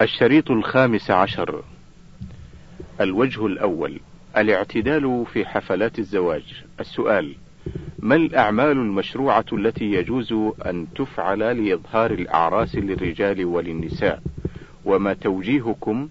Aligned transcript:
الشريط 0.00 0.50
الخامس 0.50 1.10
عشر. 1.10 1.64
الوجه 3.00 3.46
الأول. 3.46 4.00
الاعتدال 4.36 5.24
في 5.32 5.46
حفلات 5.46 5.98
الزواج. 5.98 6.64
السؤال 6.80 7.34
ما 7.98 8.16
الأعمال 8.16 8.70
المشروعة 8.72 9.44
التي 9.52 9.84
يجوز 9.84 10.32
أن 10.66 10.86
تفعل 10.94 11.38
لإظهار 11.38 12.10
الأعراس 12.10 12.74
للرجال 12.74 13.44
وللنساء؟ 13.44 14.22
وما 14.84 15.12
توجيهكم 15.14 16.08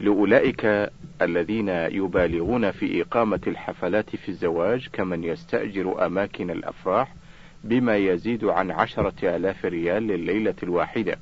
لأولئك 0.00 0.90
الذين 1.22 1.68
يبالغون 1.68 2.70
في 2.70 3.02
إقامة 3.02 3.40
الحفلات 3.46 4.16
في 4.16 4.28
الزواج 4.28 4.88
كمن 4.92 5.24
يستأجر 5.24 6.06
أماكن 6.06 6.50
الأفراح 6.50 7.14
بما 7.64 7.96
يزيد 7.96 8.44
عن 8.44 8.70
عشرة 8.70 9.36
آلاف 9.36 9.64
ريال 9.64 10.02
لليلة 10.06 10.54
الواحدة؟ 10.62 11.18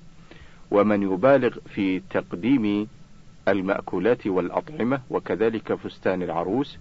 ومن 0.73 1.03
يبالغ 1.03 1.57
في 1.75 2.01
تقديم 2.11 2.89
المأكولات 3.49 4.27
والأطعمة 4.27 5.01
وكذلك 5.11 5.75
فستان 5.75 6.23
العروس 6.23 6.79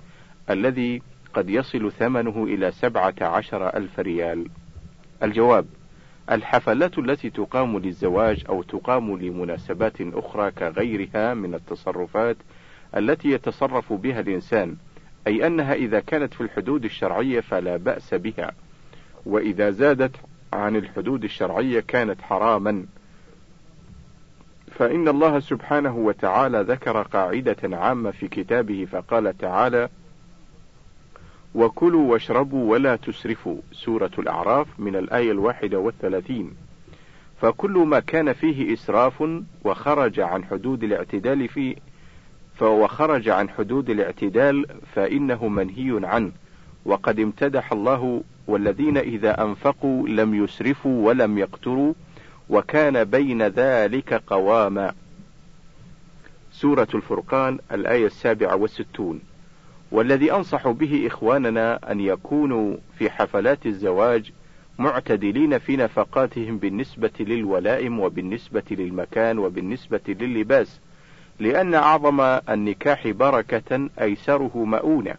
الذي 0.50 1.02
قد 1.34 1.50
يصل 1.50 1.92
ثمنه 1.92 2.44
إلى 2.44 2.72
سبعة 2.72 3.16
عشر 3.22 3.68
ألف 3.68 4.00
ريال. 4.00 4.48
الجواب 5.24 5.66
الحفلات 6.32 7.00
التي 7.00 7.30
تقام 7.30 7.78
للزواج 7.78 8.44
أو 8.50 8.64
تقام 8.64 9.18
لمناسبات 9.18 10.02
أخرى 10.02 10.52
كغيرها 10.52 11.34
من 11.34 11.54
التصرفات 11.54 12.38
التي 12.98 13.32
يتصرف 13.32 13.94
بها 13.94 14.20
الإنسان 14.20 14.76
أي 15.28 15.48
أنها 15.48 15.74
إذا 15.74 16.00
كانت 16.00 16.34
في 16.34 16.42
الحدود 16.42 16.86
الشرعية 16.86 17.40
فلا 17.40 17.78
بأس 17.78 18.14
بها. 18.14 18.52
وإذا 19.26 19.72
زادت 19.72 20.16
عن 20.54 20.76
الحدود 20.76 21.24
الشرعية 21.24 21.80
كانت 21.80 22.22
حراما. 22.22 22.86
فإن 24.72 25.08
الله 25.08 25.40
سبحانه 25.40 25.98
وتعالى 25.98 26.62
ذكر 26.62 27.02
قاعدة 27.02 27.78
عامة 27.78 28.12
في 28.12 28.28
كتابه 28.28 28.88
فقال 28.92 29.38
تعالى: 29.38 29.90
وكلوا 31.56 32.12
واشربوا 32.12 32.72
ولا 32.72 32.96
تسرفوا. 32.96 33.58
سورة 33.72 34.12
الأعراف 34.20 34.68
من 34.80 34.96
الآية 34.96 35.32
الواحدة 35.32 35.80
والثلاثين. 35.80 36.52
فكل 37.42 37.72
ما 37.72 38.00
كان 38.00 38.34
فيه 38.34 38.74
إسراف 38.74 39.24
وخرج 39.64 40.20
عن 40.20 40.44
حدود 40.44 40.84
الاعتدال 40.84 41.48
فيه 41.48 41.76
وخرج 42.62 43.30
عن 43.30 43.50
حدود 43.50 43.90
الاعتدال 43.90 44.66
فإنه 44.96 45.48
منهي 45.48 46.00
عنه. 46.04 46.32
وقد 46.86 47.20
امتدح 47.20 47.72
الله 47.72 48.24
والذين 48.48 48.98
إذا 48.98 49.44
أنفقوا 49.44 50.08
لم 50.08 50.44
يسرفوا 50.44 51.08
ولم 51.08 51.38
يقتروا 51.38 51.94
وكان 52.52 53.04
بين 53.04 53.42
ذلك 53.48 54.14
قواما. 54.28 54.94
سورة 56.52 56.88
الفرقان 56.96 57.60
الآية 57.72 58.06
السابعة 58.06 58.56
والستون. 58.56 59.20
والذي 59.92 60.32
أنصح 60.32 60.68
به 60.68 61.08
إخواننا 61.08 61.92
أن 61.92 62.00
يكونوا 62.00 62.76
في 62.98 63.10
حفلات 63.10 63.66
الزواج 63.66 64.32
معتدلين 64.80 65.58
في 65.58 65.78
نفقاتهم 65.78 66.58
بالنسبة 66.58 67.12
للولائم 67.20 68.00
وبالنسبة 68.00 68.64
للمكان 68.72 69.38
وبالنسبة 69.38 70.02
لللباس 70.08 70.80
لأن 71.40 71.74
أعظم 71.74 72.22
النكاح 72.50 73.08
بركة 73.08 73.90
أيسره 74.02 74.52
مؤونة. 74.56 75.16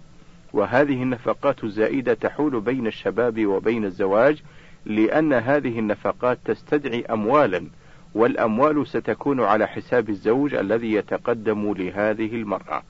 وهذه 0.52 1.02
النفقات 1.02 1.64
الزائدة 1.64 2.14
تحول 2.14 2.60
بين 2.60 2.86
الشباب 2.86 3.46
وبين 3.46 3.84
الزواج 3.84 4.42
لأن 4.86 5.32
هذه 5.32 5.78
النفقات 5.78 6.38
تستدعي 6.44 7.04
أموالا 7.04 7.66
والأموال 8.14 8.86
ستكون 8.86 9.40
على 9.40 9.66
حساب 9.68 10.10
الزوج 10.10 10.54
الذي 10.54 10.92
يتقدم 10.92 11.72
لهذه 11.72 12.34
المرأة. 12.34 12.82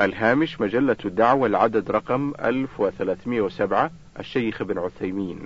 الهامش 0.00 0.60
مجلة 0.60 0.96
الدعوة 1.04 1.46
العدد 1.46 1.90
رقم 1.90 2.32
1307 2.44 3.90
الشيخ 4.18 4.62
بن 4.62 4.78
عثيمين. 4.78 5.38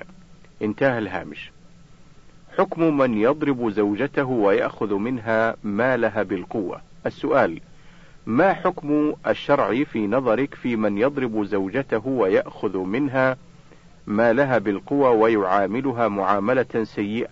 انتهى 0.62 0.99
الهامش. 0.99 1.50
حكم 2.59 2.97
من 2.97 3.15
يضرب 3.15 3.71
زوجته 3.71 4.25
ويأخذ 4.25 4.94
منها 4.94 5.56
مالها 5.65 6.22
بالقوة. 6.22 6.81
السؤال 7.06 7.61
ما 8.27 8.53
حكم 8.53 9.15
الشرع 9.27 9.84
في 9.84 10.06
نظرك 10.06 10.55
في 10.55 10.77
من 10.77 10.99
يضرب 10.99 11.44
زوجته 11.44 12.06
ويأخذ 12.06 12.78
منها 12.78 13.37
مالها 14.06 14.59
بالقوى 14.59 15.09
ويعاملها 15.09 16.09
معاملة 16.09 16.84
سيئة. 16.84 17.28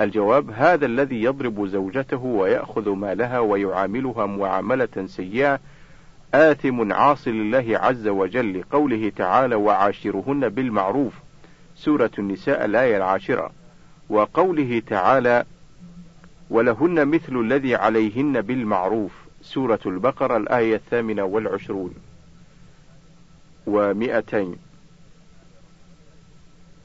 الجواب 0.00 0.50
هذا 0.50 0.86
الذي 0.86 1.22
يضرب 1.22 1.66
زوجته 1.66 2.24
ويأخذ 2.24 2.90
مالها 2.90 3.38
ويعاملها 3.38 4.26
معاملة 4.26 5.06
سيئة 5.06 5.60
آثم 6.34 6.92
عاص 6.92 7.28
لله 7.28 7.78
عز 7.78 8.08
وجل 8.08 8.60
لقوله 8.60 9.12
تعالى 9.16 9.54
وعاشرهن 9.54 10.48
بالمعروف 10.48 11.12
سورة 11.76 12.10
النساء 12.18 12.64
الآية 12.64 12.96
العاشرة. 12.96 13.50
وقوله 14.10 14.82
تعالى 14.86 15.44
ولهن 16.50 17.08
مثل 17.08 17.36
الذي 17.36 17.74
عليهن 17.74 18.40
بالمعروف 18.40 19.12
سورة 19.42 19.80
البقرة 19.86 20.36
الآية 20.36 20.74
الثامنة 20.76 21.22
والعشرون. 21.24 21.94
ومئتين. 23.66 24.56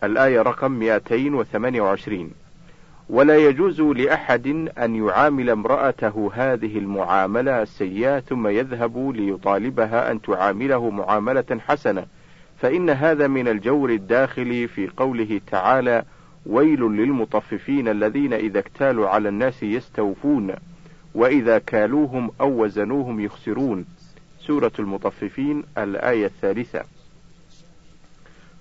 الآية 0.03 0.41
رقم 0.41 0.71
228 0.71 2.31
ولا 3.09 3.37
يجوز 3.37 3.81
لأحد 3.81 4.47
أن 4.77 4.95
يعامل 4.95 5.49
امرأته 5.49 6.31
هذه 6.33 6.77
المعاملة 6.77 7.61
السيئة 7.61 8.19
ثم 8.19 8.47
يذهب 8.47 9.11
ليطالبها 9.15 10.11
أن 10.11 10.21
تعامله 10.21 10.89
معاملة 10.89 11.59
حسنة 11.67 12.05
فإن 12.61 12.89
هذا 12.89 13.27
من 13.27 13.47
الجور 13.47 13.89
الداخل 13.89 14.67
في 14.67 14.87
قوله 14.87 15.41
تعالى 15.51 16.03
ويل 16.45 16.79
للمطففين 16.81 17.87
الذين 17.87 18.33
إذا 18.33 18.59
اكتالوا 18.59 19.09
على 19.09 19.29
الناس 19.29 19.63
يستوفون 19.63 20.53
وإذا 21.15 21.59
كالوهم 21.59 22.31
أو 22.41 22.63
وزنوهم 22.63 23.19
يخسرون. 23.19 23.85
سورة 24.39 24.71
المطففين 24.79 25.63
الآية 25.77 26.25
الثالثة. 26.25 26.83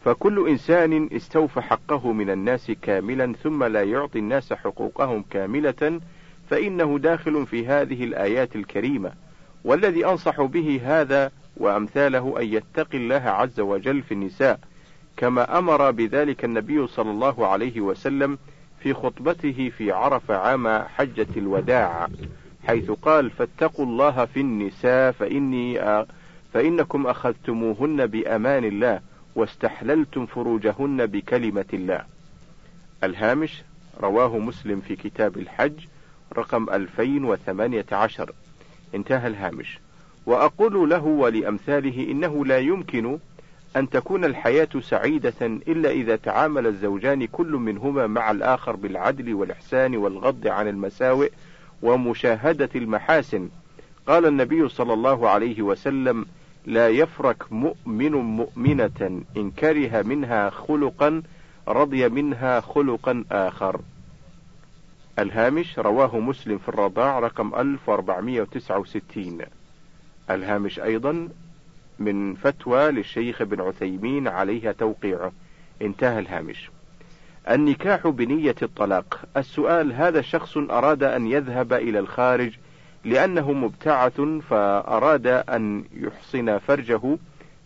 فكل 0.07 0.49
إنسان 0.49 1.09
استوفى 1.13 1.61
حقه 1.61 2.13
من 2.13 2.31
الناس 2.31 2.71
كاملا 2.83 3.33
ثم 3.43 3.65
لا 3.65 3.83
يعطي 3.83 4.19
الناس 4.19 4.53
حقوقهم 4.53 5.25
كاملة 5.31 6.01
فإنه 6.51 6.99
داخل 6.99 7.47
في 7.47 7.67
هذه 7.67 8.05
الآيات 8.05 8.57
الكريمة. 8.57 9.13
والذي 9.65 10.07
أنصح 10.07 10.43
به 10.43 10.81
هذا 10.85 11.31
وأمثاله 11.57 12.35
أن 12.41 12.47
يتقي 12.47 12.99
الله 12.99 13.15
عز 13.17 13.61
وجل 13.61 14.03
في 14.03 14.15
النساء 14.15 14.61
كما 15.17 15.59
أمر 15.59 15.91
بذلك 15.91 16.45
النبي 16.45 16.87
صلى 16.87 17.11
الله 17.11 17.47
عليه 17.47 17.81
وسلم 17.81 18.39
في 18.81 18.95
خطبته 18.95 19.73
في 19.77 19.93
عرف 19.93 20.31
عام 20.31 20.69
حجة 20.69 21.27
الوداع 21.37 22.09
حيث 22.67 22.91
قال 22.91 23.31
فاتقوا 23.31 23.87
الله 23.87 24.25
في 24.25 24.41
النساء 24.41 25.13
فإني 25.13 25.81
فإنكم 26.53 27.07
أخذتموهن 27.07 28.07
بأمان 28.07 28.65
الله 28.65 29.01
واستحللتم 29.37 30.27
فروجهن 30.27 31.07
بكلمة 31.07 31.65
الله. 31.73 32.05
الهامش 33.05 33.63
رواه 34.01 34.39
مسلم 34.39 34.81
في 34.81 34.97
كتاب 34.97 35.37
الحج 35.37 35.87
رقم 36.37 36.71
2018 36.71 38.33
انتهى 38.95 39.27
الهامش. 39.27 39.79
وأقول 40.27 40.91
له 40.91 41.05
ولأمثاله 41.05 42.11
إنه 42.11 42.47
لا 42.47 42.59
يمكن 42.59 43.19
أن 43.77 43.91
تكون 43.91 44.25
الحياة 44.25 44.69
سعيدة 44.81 45.35
إلا 45.43 45.91
إذا 45.91 46.17
تعامل 46.17 46.67
الزوجان 46.67 47.27
كل 47.27 47.53
منهما 47.53 48.07
مع 48.07 48.31
الآخر 48.31 48.77
بالعدل 48.77 49.35
والإحسان 49.35 49.97
والغض 49.97 50.47
عن 50.47 50.69
المساوئ 50.69 51.31
ومشاهدة 51.83 52.71
المحاسن. 52.75 53.49
قال 54.07 54.27
النبي 54.27 54.69
صلى 54.69 54.93
الله 54.93 55.29
عليه 55.29 55.63
وسلم: 55.63 56.27
لا 56.67 56.89
يفرك 56.89 57.53
مؤمن 57.53 58.13
مؤمنة 58.13 59.23
إن 59.37 59.51
كره 59.51 60.03
منها 60.03 60.51
خلقا 60.51 61.23
رضي 61.69 62.09
منها 62.09 62.61
خلقا 62.61 63.25
آخر. 63.33 63.81
الهامش 65.19 65.79
رواه 65.79 66.19
مسلم 66.19 66.59
في 66.59 66.69
الرضاع 66.69 67.19
رقم 67.19 67.55
1469. 67.55 69.39
الهامش 70.31 70.81
أيضا 70.81 71.29
من 71.99 72.35
فتوى 72.35 72.91
للشيخ 72.91 73.41
ابن 73.41 73.61
عثيمين 73.61 74.29
عليها 74.29 74.73
توقيعه. 74.73 75.33
انتهى 75.83 76.19
الهامش. 76.19 76.71
النكاح 77.51 78.09
بنية 78.09 78.55
الطلاق. 78.63 79.25
السؤال 79.37 79.93
هذا 79.93 80.21
شخص 80.21 80.57
أراد 80.57 81.03
أن 81.03 81.27
يذهب 81.27 81.73
إلى 81.73 81.99
الخارج 81.99 82.53
لأنه 83.07 83.53
مبتعث 83.53 84.21
فأراد 84.21 85.27
أن 85.27 85.85
يحصن 85.95 86.59
فرجه 86.59 87.19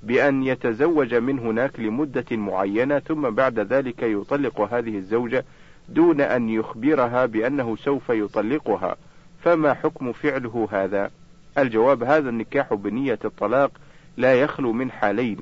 بأن 0.03 0.43
يتزوج 0.43 1.15
من 1.15 1.39
هناك 1.39 1.81
لمدة 1.81 2.37
معينة 2.37 2.99
ثم 2.99 3.31
بعد 3.31 3.59
ذلك 3.59 4.03
يطلق 4.03 4.61
هذه 4.61 4.97
الزوجة 4.97 5.45
دون 5.89 6.21
أن 6.21 6.49
يخبرها 6.49 7.27
بأنه 7.27 7.77
سوف 7.77 8.09
يطلقها. 8.09 8.97
فما 9.43 9.75
حكم 9.75 10.13
فعله 10.13 10.69
هذا؟ 10.73 11.11
الجواب 11.59 12.03
هذا 12.03 12.29
النكاح 12.29 12.75
بنية 12.75 13.19
الطلاق 13.25 13.71
لا 14.17 14.35
يخلو 14.35 14.73
من 14.73 14.91
حالين. 14.91 15.39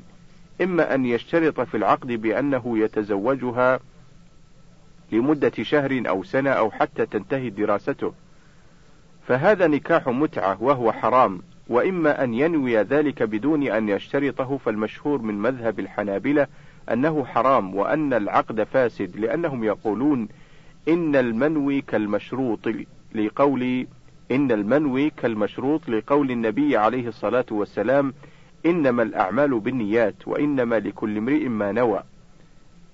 إما 0.61 0.95
أن 0.95 1.07
يشترط 1.07 1.61
في 1.61 1.77
العقد 1.77 2.07
بأنه 2.07 2.79
يتزوجها 2.79 3.81
لمدة 5.13 5.53
شهر 5.63 6.03
أو 6.09 6.25
سنة 6.25 6.51
أو 6.51 6.71
حتى 6.71 7.07
تنتهي 7.07 7.51
دراسته. 7.51 8.13
فهذا 9.29 9.67
نكاح 9.67 10.09
متعة 10.09 10.63
وهو 10.63 10.93
حرام 10.93 11.41
وإما 11.69 12.25
أن 12.25 12.35
ينوي 12.35 12.77
ذلك 12.77 13.23
بدون 13.23 13.63
أن 13.63 13.89
يشترطه 13.89 14.57
فالمشهور 14.57 15.23
من 15.23 15.35
مذهب 15.39 15.81
الحنابلة 15.81 16.47
أنه 16.93 17.25
حرام 17.25 17.75
وأن 17.75 18.15
العقد 18.15 18.63
فاسد 18.63 19.17
لأنهم 19.17 19.65
يقولون 19.65 20.29
إن 20.89 21.17
المنوي 21.17 21.81
كالمشروط 21.81 22.69
لقول 23.15 23.87
إن 24.31 24.53
المنوي 24.53 25.11
كالمشروط 25.11 25.89
لقول 25.89 26.31
النبي 26.31 26.77
عليه 26.77 27.09
الصلاة 27.09 27.47
والسلام 27.51 28.15
إنما 28.67 29.03
الأعمال 29.03 29.61
بالنيات 29.61 30.29
وإنما 30.29 30.79
لكل 30.79 31.17
امرئ 31.17 31.49
ما 31.49 31.73
نوى. 31.73 32.03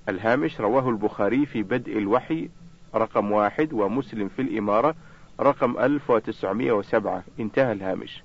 الهامش 0.08 0.60
رواه 0.60 0.88
البخاري 0.88 1.46
في 1.46 1.62
بدء 1.62 1.98
الوحي 1.98 2.48
رقم 2.94 3.32
واحد 3.32 3.72
ومسلم 3.72 4.28
في 4.28 4.42
الإمارة 4.42 4.94
رقم 5.40 5.78
1907 5.78 7.24
انتهى 7.40 7.72
الهامش. 7.72 8.22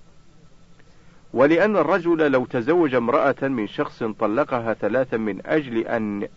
ولأن 1.34 1.78
الرجل 1.78 2.32
لو 2.32 2.46
تزوج 2.46 2.96
امرأة 2.96 3.36
من 3.42 3.68
شخص 3.68 4.04
طلقها 4.04 4.74
ثلاثا 4.74 5.18
من 5.18 5.42
أجل 5.46 5.78
أن 5.78 6.28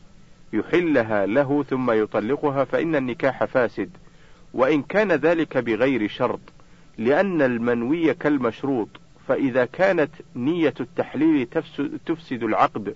يحلها 0.52 1.26
له 1.26 1.62
ثم 1.62 1.90
يطلقها 1.90 2.64
فإن 2.64 2.96
النكاح 2.96 3.44
فاسد. 3.44 3.90
وإن 4.54 4.82
كان 4.82 5.12
ذلك 5.12 5.58
بغير 5.58 6.08
شرط 6.08 6.40
لأن 6.98 7.42
المنوي 7.42 8.14
كالمشروط. 8.14 8.88
فإذا 9.28 9.64
كانت 9.64 10.10
نية 10.36 10.74
التحليل 10.80 11.46
تفسد 12.06 12.42
العقد 12.42 12.94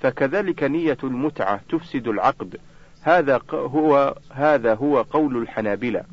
فكذلك 0.00 0.62
نية 0.62 0.98
المتعة 1.04 1.60
تفسد 1.68 2.08
العقد. 2.08 2.56
هذا 3.02 3.40
هو 3.52 4.14
هذا 4.30 4.74
هو 4.74 5.02
قول 5.02 5.36
الحنابلة. 5.36 6.04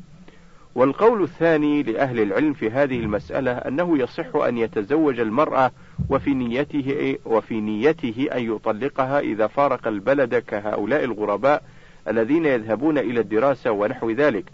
والقول 0.76 1.22
الثاني 1.22 1.82
لأهل 1.82 2.20
العلم 2.20 2.52
في 2.52 2.70
هذه 2.70 3.00
المسألة 3.00 3.52
أنه 3.52 3.98
يصح 3.98 4.36
أن 4.36 4.58
يتزوج 4.58 5.20
المرأة 5.20 5.70
وفي 6.08 6.34
نيته 6.34 7.18
وفي 7.24 7.60
نيته 7.60 8.28
أن 8.32 8.54
يطلقها 8.54 9.20
إذا 9.20 9.46
فارق 9.46 9.88
البلد 9.88 10.34
كهؤلاء 10.34 11.04
الغرباء 11.04 11.62
الذين 12.08 12.46
يذهبون 12.46 12.98
إلى 12.98 13.20
الدراسة 13.20 13.70
ونحو 13.70 14.10
ذلك. 14.10 14.44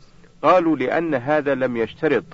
قالوا 0.43 0.77
لأن 0.77 1.15
هذا 1.15 1.55
لم 1.55 1.77
يشترط. 1.77 2.25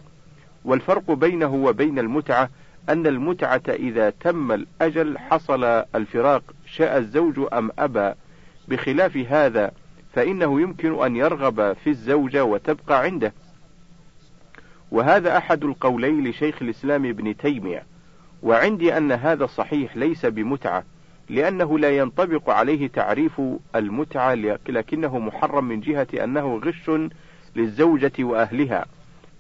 والفرق 0.64 1.11
بينه 1.11 1.55
وبين 1.55 1.99
المتعة 1.99 2.50
أن 2.88 3.06
المتعة 3.06 3.62
إذا 3.69 4.11
تم 4.11 4.52
الأجل 4.52 5.19
حصل 5.19 5.64
الفراق 5.94 6.43
شاء 6.67 6.99
الزوج 6.99 7.49
أم 7.52 7.70
أبى. 7.79 8.12
بخلاف 8.69 9.17
هذا 9.17 9.70
فإنه 10.12 10.61
يمكن 10.61 11.05
أن 11.05 11.17
يرغب 11.17 11.73
في 11.73 11.91
الزوجة 11.91 12.44
وتبقى 12.44 13.02
عنده. 13.02 13.32
وهذا 14.90 15.37
أحد 15.37 15.64
القولين 15.64 16.29
لشيخ 16.29 16.62
الإسلام 16.62 17.06
ابن 17.06 17.37
تيمية 17.37 17.82
وعندي 18.43 18.96
أن 18.96 19.12
هذا 19.12 19.46
صحيح 19.46 19.96
ليس 19.96 20.26
بمتعة 20.26 20.85
لأنه 21.29 21.79
لا 21.79 21.96
ينطبق 21.96 22.50
عليه 22.50 22.88
تعريف 22.88 23.40
المتعة 23.76 24.35
لكنه 24.69 25.19
محرم 25.19 25.64
من 25.64 25.81
جهة 25.81 26.06
أنه 26.25 26.56
غش 26.64 26.90
للزوجة 27.56 28.12
وأهلها. 28.19 28.87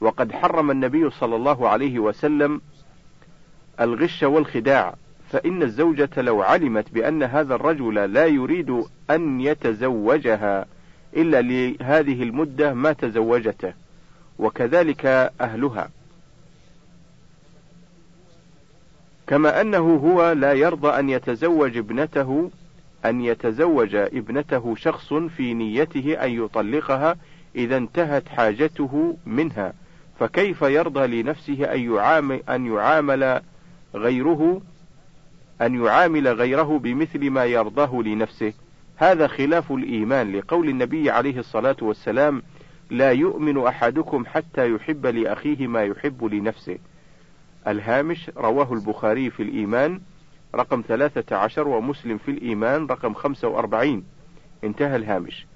وقد 0.00 0.32
حرم 0.32 0.70
النبي 0.70 1.10
صلى 1.10 1.36
الله 1.36 1.68
عليه 1.68 1.98
وسلم 1.98 2.60
الغش 3.80 4.22
والخداع 4.22 4.94
فإن 5.30 5.62
الزوجة 5.62 6.10
لو 6.16 6.42
علمت 6.42 6.90
بأن 6.90 7.22
هذا 7.22 7.54
الرجل 7.54 7.94
لا 7.94 8.26
يريد 8.26 8.84
أن 9.10 9.40
يتزوجها 9.40 10.66
إلا 11.16 11.42
لهذه 11.42 12.22
المدة 12.22 12.74
ما 12.74 12.92
تزوجته. 12.92 13.72
وكذلك 14.38 15.06
أهلها. 15.40 15.90
كما 19.26 19.60
أنه 19.60 19.96
هو 19.96 20.32
لا 20.32 20.52
يرضى 20.52 20.88
أن 20.88 21.08
يتزوج 21.08 21.76
ابنته 21.76 22.50
أن 23.04 23.20
يتزوج 23.20 23.94
ابنته 23.94 24.74
شخص 24.74 25.14
في 25.14 25.54
نيته 25.54 26.24
أن 26.24 26.44
يطلقها 26.44 27.16
إذا 27.56 27.76
انتهت 27.76 28.28
حاجته 28.28 29.16
منها. 29.26 29.72
فكيف 30.20 30.62
يرضى 30.62 31.22
لنفسه 31.22 31.64
أن 31.74 31.94
يعامل, 31.94 32.42
أن 32.48 32.66
يعامل 32.66 33.40
غيره 33.94 34.60
أن 35.62 35.84
يعامل 35.84 36.28
غيره 36.28 36.78
بمثل 36.78 37.30
ما 37.30 37.44
يرضاه 37.44 38.02
لنفسه؟ 38.02 38.52
هذا 38.96 39.26
خلاف 39.26 39.72
الإيمان 39.72 40.36
لقول 40.36 40.68
النبي 40.68 41.10
عليه 41.10 41.38
الصلاة 41.38 41.76
والسلام 41.82 42.42
لا 42.90 43.12
يؤمن 43.12 43.66
أحدكم 43.66 44.26
حتى 44.26 44.70
يحب 44.70 45.06
لأخيه 45.06 45.66
ما 45.66 45.84
يحب 45.84 46.24
لنفسه. 46.24 46.78
الهامش 47.68 48.30
رواه 48.36 48.72
البخاري 48.72 49.30
في 49.30 49.42
الإيمان 49.42 50.00
رقم 50.54 50.82
13 50.88 51.68
ومسلم 51.68 52.18
في 52.18 52.30
الإيمان 52.30 52.86
رقم 52.86 53.14
45 53.14 54.04
انتهى 54.64 54.96
الهامش. 54.96 55.46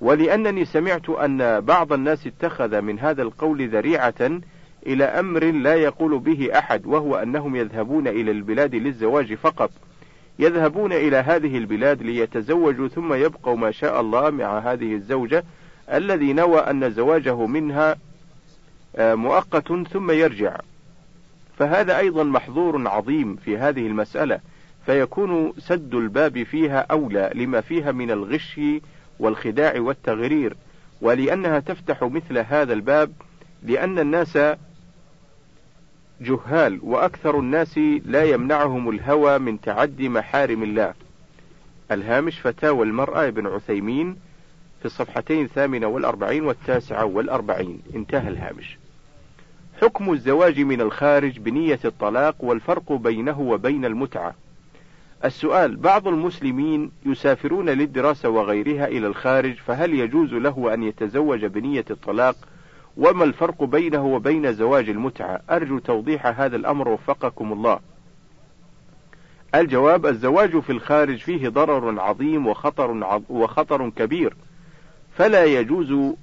ولأنني 0.00 0.64
سمعت 0.64 1.10
أن 1.10 1.60
بعض 1.60 1.92
الناس 1.92 2.26
اتخذ 2.26 2.80
من 2.80 2.98
هذا 2.98 3.22
القول 3.22 3.68
ذريعة 3.68 4.40
إلى 4.86 5.04
أمر 5.04 5.44
لا 5.44 5.74
يقول 5.74 6.18
به 6.18 6.58
أحد 6.58 6.86
وهو 6.86 7.16
أنهم 7.16 7.56
يذهبون 7.56 8.08
إلى 8.08 8.30
البلاد 8.30 8.74
للزواج 8.74 9.34
فقط. 9.34 9.70
يذهبون 10.38 10.92
إلى 10.92 11.16
هذه 11.16 11.58
البلاد 11.58 12.02
ليتزوجوا 12.02 12.88
ثم 12.88 13.14
يبقوا 13.14 13.56
ما 13.56 13.70
شاء 13.70 14.00
الله 14.00 14.30
مع 14.30 14.58
هذه 14.58 14.94
الزوجة 14.94 15.44
الذي 15.92 16.32
نوى 16.32 16.58
أن 16.58 16.90
زواجه 16.90 17.46
منها 17.46 17.96
آه، 18.96 19.14
مؤقت 19.14 19.72
ثم 19.72 20.10
يرجع. 20.10 20.56
فهذا 21.58 21.98
أيضا 21.98 22.22
محظور 22.24 22.88
عظيم 22.88 23.36
في 23.36 23.58
هذه 23.58 23.86
المسألة 23.86 24.40
فيكون 24.86 25.52
سد 25.58 25.94
الباب 25.94 26.42
فيها 26.42 26.86
أولى 26.90 27.30
لما 27.34 27.60
فيها 27.60 27.92
من 27.92 28.10
الغش 28.10 28.60
والخداع 29.18 29.80
والتغرير 29.80 30.56
ولأنها 31.00 31.58
تفتح 31.58 32.02
مثل 32.02 32.38
هذا 32.38 32.72
الباب 32.72 33.12
لأن 33.62 33.98
الناس 33.98 34.38
جهال 36.20 36.78
وأكثر 36.82 37.38
الناس 37.38 37.78
لا 38.04 38.24
يمنعهم 38.24 38.90
الهوى 38.90 39.38
من 39.38 39.60
تعدي 39.60 40.08
محارم 40.08 40.62
الله. 40.62 40.94
الهامش 41.90 42.40
فتاوى 42.40 42.86
المرأة 42.86 43.28
ابن 43.28 43.46
عثيمين 43.46 44.16
في 44.84 44.90
الصفحتين 44.90 45.44
الثامنة 45.44 45.86
والأربعين 45.86 46.44
والتاسعة 46.44 47.04
والأربعين. 47.04 47.82
انتهى 47.94 48.28
الهامش. 48.28 48.78
حكم 49.82 50.12
الزواج 50.12 50.60
من 50.60 50.80
الخارج 50.80 51.38
بنية 51.38 51.78
الطلاق 51.84 52.36
والفرق 52.40 52.92
بينه 52.92 53.40
وبين 53.40 53.84
المتعة. 53.84 54.34
السؤال 55.24 55.76
بعض 55.76 56.08
المسلمين 56.08 56.90
يسافرون 57.06 57.70
للدراسة 57.70 58.28
وغيرها 58.28 58.86
إلى 58.86 59.06
الخارج 59.06 59.54
فهل 59.54 59.94
يجوز 59.94 60.32
له 60.32 60.74
أن 60.74 60.82
يتزوج 60.82 61.44
بنية 61.44 61.84
الطلاق؟ 61.90 62.36
وما 62.96 63.24
الفرق 63.24 63.64
بينه 63.64 64.06
وبين 64.06 64.52
زواج 64.52 64.88
المتعة؟ 64.88 65.40
أرجو 65.50 65.78
توضيح 65.78 66.40
هذا 66.40 66.56
الأمر 66.56 66.88
وفقكم 66.88 67.52
الله. 67.52 67.80
الجواب 69.54 70.06
الزواج 70.06 70.58
في 70.58 70.72
الخارج 70.72 71.18
فيه 71.18 71.48
ضرر 71.48 72.00
عظيم 72.00 72.46
وخطر, 72.46 73.20
وخطر 73.28 73.88
كبير. 73.90 74.34
فلا 75.16 75.44
يجوز 75.44 76.14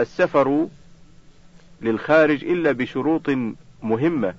السفر 0.00 0.66
للخارج 1.82 2.44
إلا 2.44 2.72
بشروط 2.72 3.30
مهمة. 3.82 4.34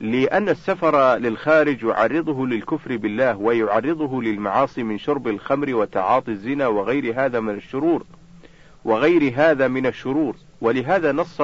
لأن 0.00 0.48
السفر 0.48 1.16
للخارج 1.16 1.82
يعرضه 1.82 2.46
للكفر 2.46 2.96
بالله 2.96 3.36
ويعرضه 3.36 4.22
للمعاصي 4.22 4.82
من 4.82 4.98
شرب 4.98 5.28
الخمر 5.28 5.74
وتعاطي 5.74 6.30
الزنا 6.30 6.66
وغير 6.66 7.24
هذا 7.24 7.40
من 7.40 7.54
الشرور 7.54 8.04
وغير 8.84 9.32
هذا 9.36 9.68
من 9.68 9.86
الشرور. 9.86 10.36
ولهذا 10.60 11.12
نص 11.12 11.40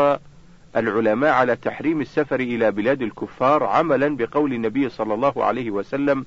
العلماء 0.77 1.31
على 1.31 1.57
تحريم 1.57 2.01
السفر 2.01 2.41
إلى 2.41 2.71
بلاد 2.71 3.03
الكفار 3.03 3.65
عملا 3.65 4.17
بقول 4.17 4.53
النبي 4.53 4.89
صلى 4.89 5.15
الله 5.15 5.45
عليه 5.45 5.71
وسلم 5.71 6.27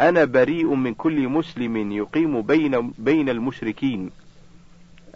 أنا 0.00 0.24
بريء 0.24 0.74
من 0.74 0.94
كل 0.94 1.28
مسلم 1.28 1.92
يقيم 1.92 2.42
بين 2.42 2.92
بين 2.98 3.28
المشركين. 3.28 4.10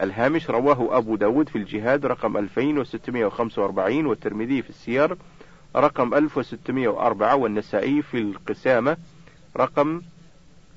الهامش 0.03 0.51
رواه 0.51 0.99
أبو 0.99 1.17
داود 1.17 1.49
في 1.49 1.57
الجهاد 1.59 2.07
رقم 2.07 2.37
2645 2.37 4.07
والترمذي 4.07 4.63
في 4.63 4.71
السير 4.71 5.17
رقم 5.77 6.15
1604 6.15 7.37
والنسائي 7.37 8.03
في 8.03 8.19
القسامة 8.19 8.97
رقم 9.57 10.03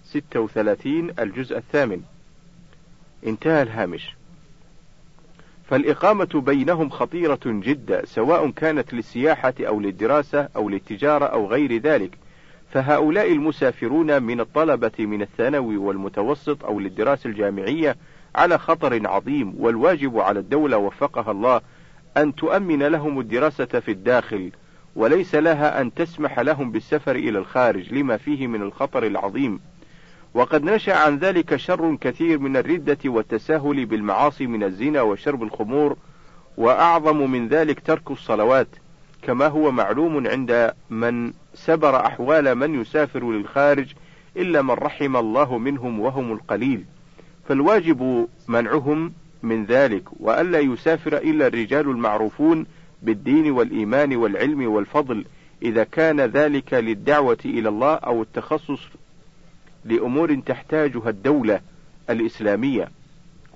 36 0.06 1.10
الجزء 1.20 1.58
الثامن. 1.58 2.02
انتهى 3.28 3.62
الهامش. 3.62 4.16
فالإقامة 5.70 6.44
بينهم 6.46 6.90
خطيرة 6.90 7.40
جدا 7.46 8.06
سواء 8.06 8.50
كانت 8.50 8.94
للسياحة 8.94 9.54
أو 9.60 9.80
للدراسة 9.80 10.50
أو 10.56 10.70
للتجارة 10.70 11.26
أو 11.26 11.48
غير 11.48 11.78
ذلك. 11.78 12.18
فهؤلاء 12.72 13.32
المسافرون 13.32 14.24
من 14.24 14.40
الطلبة 14.40 14.92
من 15.00 15.22
الثانوي 15.22 15.78
والمتوسط 15.78 16.66
أو 16.66 16.80
للدراسة 16.80 17.30
الجامعية 17.30 17.96
على 18.36 18.58
خطر 18.58 19.08
عظيم 19.08 19.56
والواجب 19.58 20.20
على 20.20 20.40
الدولة 20.40 20.78
وفقها 20.78 21.32
الله 21.32 21.62
أن 22.18 22.36
تؤمن 22.36 22.84
لهم 22.84 23.20
الدراسة 23.20 23.66
في 23.66 23.92
الداخل 23.92 24.52
وليس 24.96 25.36
لها 25.36 25.82
أن 25.82 25.94
تسمح 25.94 26.40
لهم 26.40 26.72
بالسفر 26.72 27.16
إلى 27.16 27.40
الخارج 27.40 27.94
لما 27.94 28.18
فيه 28.18 28.48
من 28.48 28.62
الخطر 28.62 29.06
العظيم. 29.06 29.60
وقد 30.34 30.64
نشأ 30.64 30.96
عن 30.96 31.18
ذلك 31.18 31.56
شر 31.56 31.96
كثير 32.02 32.40
من 32.40 32.58
الردة 32.58 32.98
والتساهل 33.06 33.86
بالمعاصي 33.86 34.48
من 34.48 34.64
الزنا 34.64 35.02
وشرب 35.02 35.44
الخمور 35.44 35.98
وأعظم 36.58 37.32
من 37.32 37.48
ذلك 37.48 37.80
ترك 37.80 38.12
الصلوات 38.12 38.68
كما 39.22 39.48
هو 39.48 39.72
معلوم 39.72 40.28
عند 40.28 40.74
من 40.90 41.34
سبر 41.54 42.06
أحوال 42.06 42.56
من 42.56 42.82
يسافر 42.82 43.32
للخارج 43.32 43.94
إلا 44.38 44.62
من 44.62 44.72
رحم 44.72 45.18
الله 45.18 45.58
منهم 45.58 46.00
وهم 46.00 46.32
القليل. 46.32 46.86
فالواجب 47.48 48.28
منعهم 48.48 49.14
من 49.44 49.66
ذلك 49.66 50.04
وألا 50.20 50.60
يسافر 50.60 51.18
إلا 51.18 51.48
الرجال 51.48 51.90
المعروفون 51.90 52.66
بالدين 53.02 53.52
والإيمان 53.52 54.16
والعلم 54.16 54.68
والفضل 54.68 55.26
إذا 55.62 55.84
كان 55.84 56.22
ذلك 56.22 56.74
للدعوة 56.74 57.38
إلى 57.46 57.70
الله 57.70 57.94
أو 57.94 58.22
التخصص 58.22 58.80
لأمور 59.86 60.36
تحتاجها 60.36 61.10
الدولة 61.10 61.60
الإسلامية. 62.10 62.90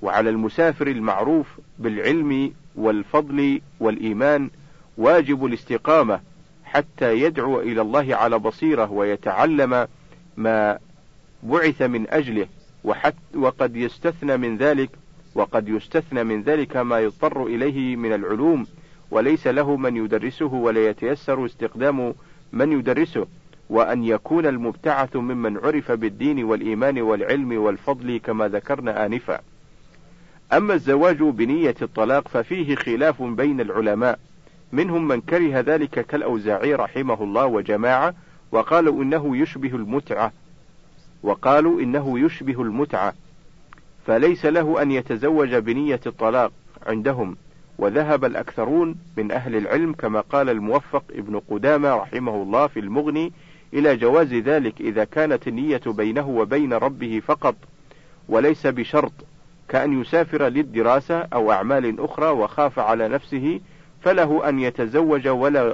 وعلى 0.02 0.30
المسافر 0.30 0.88
المعروف 0.88 1.48
بالعلم 1.80 2.54
والفضل 2.76 3.62
والإيمان 3.80 4.50
واجب 4.98 5.46
الاستقامة 5.46 6.20
حتى 6.64 7.22
يدعو 7.22 7.60
إلى 7.60 7.82
الله 7.82 8.16
على 8.16 8.40
بصيرة 8.40 8.92
ويتعلم 8.92 9.88
ما 10.38 10.78
بعث 11.44 11.82
من 11.82 12.10
أجله. 12.10 12.48
وحت 12.84 13.16
وقد 13.36 13.76
يستثنى 13.76 14.38
من 14.38 14.58
ذلك 14.58 14.90
وقد 15.36 15.70
يستثنى 15.70 16.24
من 16.24 16.42
ذلك 16.42 16.78
ما 16.78 17.00
يضطر 17.00 17.46
إليه 17.46 17.96
من 17.96 18.14
العلوم 18.14 18.68
وليس 19.12 19.48
له 19.48 19.78
من 19.78 19.98
يدرسه 19.98 20.54
ولا 20.54 20.90
يتيسر 20.90 21.46
استخدام 21.46 22.14
من 22.54 22.72
يدرسه 22.72 23.28
وأن 23.70 24.04
يكون 24.04 24.46
المبتعث 24.46 25.16
ممن 25.16 25.58
عرف 25.58 25.92
بالدين 25.92 26.44
والإيمان 26.44 27.02
والعلم 27.02 27.62
والفضل 27.62 28.18
كما 28.24 28.48
ذكرنا 28.48 29.06
آنفا. 29.06 29.40
أما 30.54 30.74
الزواج 30.74 31.18
بنية 31.18 31.76
الطلاق 31.82 32.28
ففيه 32.28 32.76
خلاف 32.76 33.24
بين 33.24 33.62
العلماء، 33.62 34.20
منهم 34.72 35.08
من 35.08 35.22
كره 35.22 35.60
ذلك 35.60 36.06
كالأوزاعي 36.06 36.76
رحمه 36.76 37.24
الله 37.24 37.46
وجماعة، 37.46 38.14
وقالوا 38.52 39.04
إنه 39.04 39.38
يشبه 39.38 39.76
المتعة، 39.76 40.32
وقالوا 41.24 41.82
إنه 41.82 42.20
يشبه 42.20 42.62
المتعة، 42.62 43.14
فليس 44.06 44.46
له 44.46 44.82
أن 44.82 44.92
يتزوج 44.92 45.56
بنية 45.56 46.00
الطلاق 46.08 46.52
عندهم، 46.88 47.38
وذهب 47.78 48.26
الأكثرون 48.26 48.96
من 49.18 49.32
أهل 49.32 49.56
العلم 49.56 49.94
كما 49.94 50.22
قال 50.22 50.50
الموفق 50.50 51.04
ابن 51.12 51.40
قدامة 51.50 51.96
رحمه 51.96 52.36
الله 52.36 52.68
في 52.68 52.80
المغني 52.80 53.32
إلى 53.74 53.96
جواز 53.96 54.34
ذلك 54.34 54.82
إذا 54.82 55.04
كانت 55.04 55.48
النية 55.48 55.82
بينه 55.88 56.30
وبين 56.30 56.74
ربه 56.74 57.22
فقط 57.26 57.56
وليس 58.30 58.68
بشرط 58.68 59.14
كأن 59.70 60.02
يسافر 60.02 60.48
للدراسة 60.48 61.20
أو 61.20 61.52
أعمال 61.52 62.00
أخرى 62.00 62.30
وخاف 62.30 62.80
على 62.80 63.08
نفسه 63.08 63.60
فله 64.02 64.50
أن 64.50 64.60
يتزوج 64.60 65.28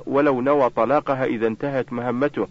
ولو 0.06 0.42
نوى 0.42 0.70
طلاقها 0.70 1.26
إذا 1.26 1.48
انتهت 1.48 1.94
مهمته. 1.94 2.48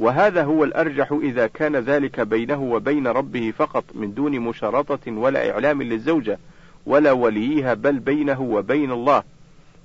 وهذا 0.00 0.44
هو 0.44 0.64
الأرجح 0.64 1.12
إذا 1.22 1.46
كان 1.46 1.76
ذلك 1.76 2.20
بينه 2.20 2.62
وبين 2.62 3.06
ربه 3.06 3.52
فقط 3.58 3.84
من 3.94 4.14
دون 4.14 4.40
مشارطة 4.40 5.12
ولا 5.12 5.50
إعلام 5.50 5.82
للزوجة 5.82 6.38
ولا 6.86 7.12
وليها 7.12 7.74
بل 7.74 7.98
بينه 7.98 8.40
وبين 8.40 8.90
الله. 8.92 9.22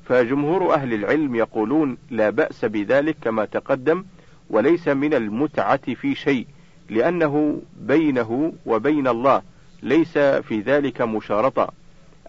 فجمهور 0.05 0.73
أهل 0.73 0.93
العلم 0.93 1.35
يقولون 1.35 1.97
لا 2.09 2.29
بأس 2.29 2.65
بذلك 2.65 3.15
كما 3.21 3.45
تقدم 3.45 4.05
وليس 4.49 4.87
من 4.87 5.13
المتعة 5.13 5.93
في 5.93 6.15
شيء 6.15 6.47
لأنه 6.89 7.61
بينه 7.81 8.53
وبين 8.65 9.07
الله 9.07 9.41
ليس 9.83 10.17
في 10.17 10.61
ذلك 10.61 11.01
مشارطة. 11.01 11.69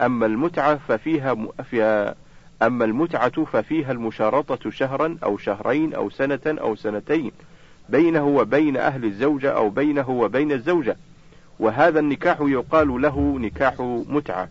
أما 0.00 0.26
المتعة 0.26 0.80
ففيها 0.88 1.36
فيها 1.70 2.14
أما 2.62 2.84
المتعة 2.84 3.44
ففيها 3.44 3.92
المشارطة 3.92 4.70
شهرا 4.70 5.16
أو 5.24 5.38
شهرين 5.38 5.94
أو 5.94 6.10
سنة 6.10 6.40
أو 6.46 6.76
سنتين. 6.76 7.32
بينه 7.88 8.26
وبين 8.26 8.76
أهل 8.76 9.04
الزوجة 9.04 9.50
أو 9.50 9.70
بينه 9.70 10.10
وبين 10.10 10.52
الزوجة. 10.52 10.96
وهذا 11.60 12.00
النكاح 12.00 12.38
يقال 12.40 13.02
له 13.02 13.38
نكاح 13.38 13.74
متعة. 14.08 14.48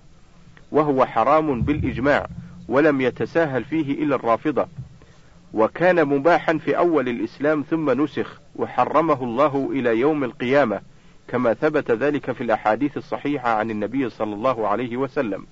وهو 0.71 1.05
حرام 1.05 1.61
بالإجماع 1.61 2.27
ولم 2.67 3.01
يتساهل 3.01 3.63
فيه 3.63 4.03
إلا 4.03 4.15
الرافضة. 4.15 4.67
وكان 5.53 6.05
مباحا 6.05 6.57
في 6.57 6.77
أول 6.77 7.09
الإسلام 7.09 7.61
ثم 7.69 8.01
نسخ 8.03 8.39
وحرمه 8.55 9.23
الله 9.23 9.69
إلى 9.71 9.99
يوم 9.99 10.23
القيامة 10.23 10.81
كما 11.27 11.53
ثبت 11.53 11.91
ذلك 11.91 12.31
في 12.31 12.41
الأحاديث 12.41 12.97
الصحيحة 12.97 13.49
عن 13.49 13.71
النبي 13.71 14.09
صلى 14.09 14.33
الله 14.33 14.67
عليه 14.67 14.97
وسلم. 14.97 15.45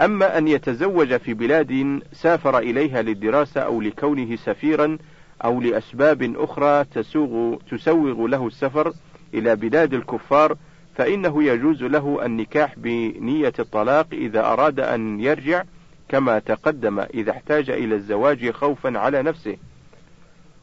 أما 0.00 0.38
أن 0.38 0.48
يتزوج 0.48 1.16
في 1.16 1.34
بلاد 1.34 2.00
سافر 2.12 2.58
إليها 2.58 3.02
للدراسة 3.02 3.60
أو 3.60 3.80
لكونه 3.80 4.36
سفيرا 4.36 4.98
أو 5.44 5.60
لأسباب 5.60 6.34
أخرى 6.36 6.84
تسوغ 6.84 7.56
تسوغ 7.70 8.26
له 8.26 8.46
السفر 8.46 8.92
إلى 9.34 9.56
بلاد 9.56 9.94
الكفار 9.94 10.56
فإنه 10.96 11.44
يجوز 11.44 11.82
له 11.82 12.26
النكاح 12.26 12.74
بنية 12.76 13.52
الطلاق 13.58 14.06
إذا 14.12 14.40
أراد 14.40 14.80
أن 14.80 15.20
يرجع 15.20 15.64
كما 16.08 16.38
تقدم 16.38 17.00
إذا 17.00 17.30
احتاج 17.30 17.70
إلى 17.70 17.94
الزواج 17.94 18.50
خوفا 18.50 18.98
على 18.98 19.22
نفسه. 19.22 19.56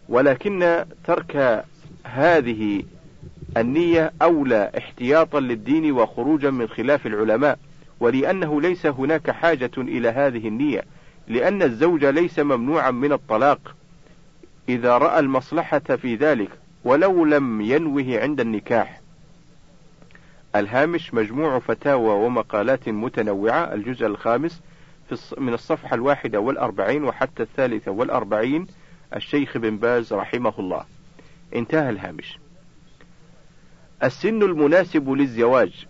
ولكن 0.10 0.86
ترك 1.04 1.66
هذه 2.04 2.84
النية 3.58 4.12
أولى 4.22 4.72
احتياطا 4.78 5.40
للدين 5.40 5.92
وخروجا 5.92 6.50
من 6.50 6.68
خلاف 6.68 7.06
العلماء 7.08 7.60
ولأنه 8.00 8.62
ليس 8.62 8.86
هناك 8.86 9.32
حاجة 9.32 9.72
إلى 9.78 10.10
هذه 10.10 10.48
النية 10.48 10.84
لأن 11.28 11.62
الزوج 11.62 12.06
ليس 12.06 12.40
ممنوعا 12.40 12.92
من 12.92 13.14
الطلاق. 13.14 13.76
إذا 14.70 14.98
رأى 14.98 15.20
المصلحة 15.20 15.80
في 15.80 16.16
ذلك 16.16 16.50
ولو 16.84 17.26
لم 17.26 17.62
ينوه 17.62 18.20
عند 18.22 18.40
النكاح. 18.40 19.02
الهامش 20.56 21.14
مجموع 21.14 21.60
فتاوى 21.60 22.26
ومقالات 22.26 22.90
متنوعة 22.90 23.74
الجزء 23.74 24.06
الخامس 24.06 24.62
من 25.38 25.54
الصفحة 25.54 25.96
الواحدة 25.96 26.40
والأربعين 26.40 27.04
وحتى 27.04 27.44
الثالثة 27.44 27.92
والأربعين 27.92 28.68
الشيخ 29.16 29.58
بن 29.58 29.78
باز 29.78 30.14
رحمه 30.14 30.54
الله. 30.60 30.86
انتهى 31.56 31.90
الهامش. 31.90 32.40
السن 34.04 34.44
المناسب 34.44 35.10
للزواج. 35.10 35.86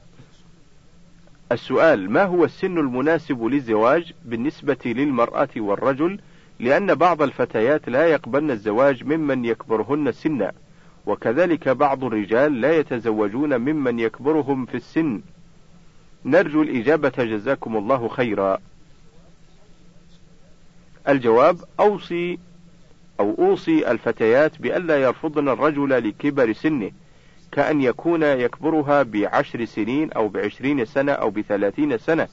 السؤال 1.52 2.12
ما 2.12 2.24
هو 2.24 2.46
السن 2.46 2.78
المناسب 2.78 3.44
للزواج 3.44 4.14
بالنسبة 4.26 4.78
للمرأة 4.86 5.50
والرجل 5.58 6.20
لأن 6.60 6.96
بعض 6.96 7.22
الفتيات 7.22 7.90
لا 7.90 8.08
يقبلن 8.08 8.52
الزواج 8.52 9.04
ممن 9.04 9.46
يكبرهن 9.46 10.12
سنا 10.12 10.52
وكذلك 11.06 11.70
بعض 11.70 12.04
الرجال 12.04 12.62
لا 12.62 12.78
يتزوجون 12.78 13.58
ممن 13.58 14.00
يكبرهم 14.00 14.66
في 14.66 14.76
السن. 14.76 15.22
نرجو 16.26 16.62
الإجابة 16.62 17.14
جزاكم 17.18 17.78
الله 17.78 18.08
خيرا. 18.08 18.58
الجواب 21.10 21.58
أوصي 21.80 22.40
أو 23.20 23.36
أوصي 23.40 23.92
الفتيات 23.92 24.62
بألا 24.62 24.98
يرفضن 24.98 25.50
الرجل 25.50 26.10
لكبر 26.10 26.54
سنه 26.54 26.92
كأن 27.52 27.82
يكون 27.82 28.24
يكبرها 28.24 29.04
بعشر 29.04 29.66
سنين 29.66 30.12
أو 30.12 30.28
بعشرين 30.28 30.86
سنة 30.86 31.12
أو 31.12 31.30
بثلاثين 31.30 31.98
سنة. 31.98 32.28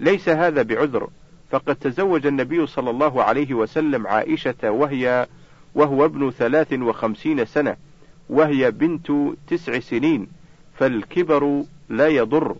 ليس 0.00 0.28
هذا 0.28 0.62
بعذر. 0.62 1.08
فقد 1.52 1.76
تزوج 1.76 2.26
النبي 2.26 2.66
صلى 2.66 2.90
الله 2.90 3.22
عليه 3.22 3.54
وسلم 3.54 4.06
عائشة 4.06 4.70
وهي 4.70 5.26
وهو 5.74 6.04
ابن 6.04 6.30
ثلاث 6.30 6.72
وخمسين 6.72 7.44
سنة 7.44 7.76
وهي 8.28 8.70
بنت 8.70 9.12
تسع 9.48 9.78
سنين 9.78 10.28
فالكبر 10.78 11.64
لا 11.88 12.08
يضر. 12.08 12.56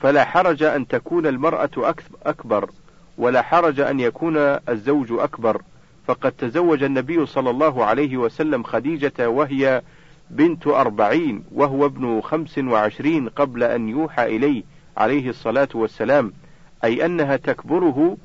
فلا 0.00 0.24
حرج 0.24 0.62
أن 0.62 0.88
تكون 0.88 1.26
المرأة 1.26 1.94
أكبر 2.26 2.70
ولا 3.18 3.42
حرج 3.42 3.80
أن 3.80 4.00
يكون 4.00 4.36
الزوج 4.68 5.12
أكبر. 5.12 5.62
فقد 6.06 6.32
تزوج 6.32 6.82
النبي 6.82 7.26
صلى 7.26 7.50
الله 7.50 7.84
عليه 7.84 8.16
وسلم 8.16 8.62
خديجة 8.62 9.28
وهي 9.30 9.82
بنت 10.30 10.66
أربعين 10.66 11.44
وهو 11.52 11.86
ابن 11.86 12.20
خمس 12.20 12.58
وعشرين 12.58 13.28
قبل 13.28 13.62
أن 13.62 13.88
يوحى 13.88 14.36
إليه 14.36 14.62
عليه 14.96 15.30
الصلاة 15.30 15.68
والسلام. 15.74 16.32
أي 16.84 17.06
أنها 17.06 17.36
تكبره 17.36 18.16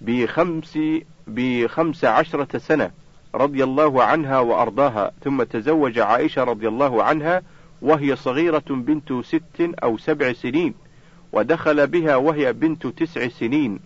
بخمس 0.00 0.78
بخمس 1.26 2.04
عشرة 2.04 2.58
سنة 2.58 2.90
رضي 3.34 3.64
الله 3.64 4.02
عنها 4.02 4.38
وأرضاها 4.38 5.12
ثم 5.24 5.42
تزوج 5.42 5.98
عائشة 5.98 6.44
رضي 6.44 6.68
الله 6.68 7.02
عنها 7.02 7.42
وهي 7.82 8.16
صغيرة 8.16 8.64
بنت 8.68 9.12
ست 9.12 9.70
أو 9.82 9.98
سبع 9.98 10.32
سنين 10.32 10.74
ودخل 11.32 11.86
بها 11.86 12.16
وهي 12.16 12.52
بنت 12.52 12.86
تسع 12.86 13.28
سنين 13.28 13.80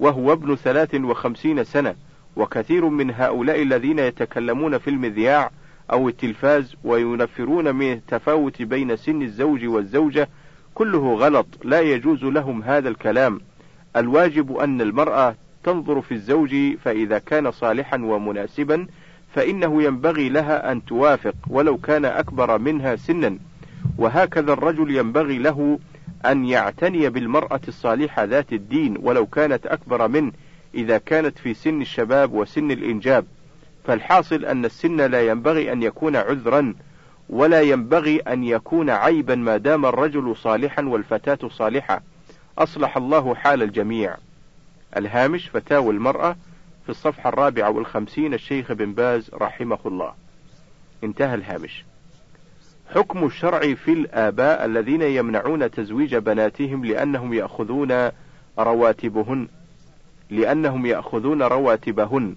وهو 0.00 0.32
ابن 0.32 0.56
ثلاث 0.56 0.94
وخمسين 0.94 1.64
سنة 1.64 1.94
وكثير 2.36 2.88
من 2.88 3.10
هؤلاء 3.10 3.62
الذين 3.62 3.98
يتكلمون 3.98 4.78
في 4.78 4.90
المذياع 4.90 5.50
أو 5.92 6.08
التلفاز 6.08 6.76
وينفرون 6.84 7.74
من 7.74 7.92
التفاوت 7.92 8.62
بين 8.62 8.96
سن 8.96 9.22
الزوج 9.22 9.64
والزوجة 9.64 10.28
كله 10.76 11.14
غلط 11.14 11.46
لا 11.64 11.80
يجوز 11.80 12.24
لهم 12.24 12.62
هذا 12.62 12.88
الكلام. 12.88 13.40
الواجب 13.96 14.56
أن 14.56 14.80
المرأة 14.80 15.34
تنظر 15.64 16.00
في 16.00 16.14
الزوج 16.14 16.54
فإذا 16.84 17.18
كان 17.18 17.50
صالحا 17.50 17.96
ومناسبا 17.96 18.86
فإنه 19.34 19.82
ينبغي 19.82 20.28
لها 20.28 20.72
أن 20.72 20.84
توافق 20.84 21.34
ولو 21.46 21.76
كان 21.76 22.04
أكبر 22.04 22.58
منها 22.58 22.96
سنا. 22.96 23.38
وهكذا 23.98 24.52
الرجل 24.52 24.96
ينبغي 24.96 25.38
له 25.38 25.78
أن 26.26 26.44
يعتني 26.44 27.08
بالمرأة 27.08 27.60
الصالحة 27.68 28.24
ذات 28.24 28.52
الدين 28.52 28.96
ولو 29.02 29.26
كانت 29.26 29.66
أكبر 29.66 30.08
منه 30.08 30.32
إذا 30.74 30.98
كانت 30.98 31.38
في 31.38 31.54
سن 31.54 31.80
الشباب 31.80 32.32
وسن 32.32 32.70
الإنجاب. 32.70 33.24
فالحاصل 33.84 34.44
أن 34.44 34.64
السن 34.64 35.00
لا 35.00 35.28
ينبغي 35.28 35.72
أن 35.72 35.82
يكون 35.82 36.16
عذرا 36.16 36.74
ولا 37.28 37.60
ينبغي 37.60 38.18
أن 38.18 38.44
يكون 38.44 38.90
عيبا 38.90 39.34
ما 39.34 39.56
دام 39.56 39.86
الرجل 39.86 40.36
صالحا 40.36 40.82
والفتاة 40.82 41.48
صالحة. 41.48 42.02
أصلح 42.58 42.96
الله 42.96 43.34
حال 43.34 43.62
الجميع. 43.62 44.16
الهامش 44.96 45.48
فتاوى 45.48 45.90
المرأة 45.90 46.36
في 46.84 46.88
الصفحة 46.88 47.28
الرابعة 47.28 47.70
والخمسين 47.70 48.34
الشيخ 48.34 48.72
بن 48.72 48.92
باز 48.92 49.30
رحمه 49.34 49.78
الله. 49.86 50.12
انتهى 51.04 51.34
الهامش. 51.34 51.84
حكم 52.94 53.26
الشرع 53.26 53.74
في 53.74 53.92
الآباء 53.92 54.64
الذين 54.64 55.02
يمنعون 55.02 55.70
تزويج 55.70 56.16
بناتهم 56.16 56.84
لأنهم 56.84 57.34
يأخذون 57.34 58.10
رواتبهن. 58.58 59.48
لأنهم 60.30 60.86
يأخذون 60.86 61.42
رواتبهن. 61.42 62.36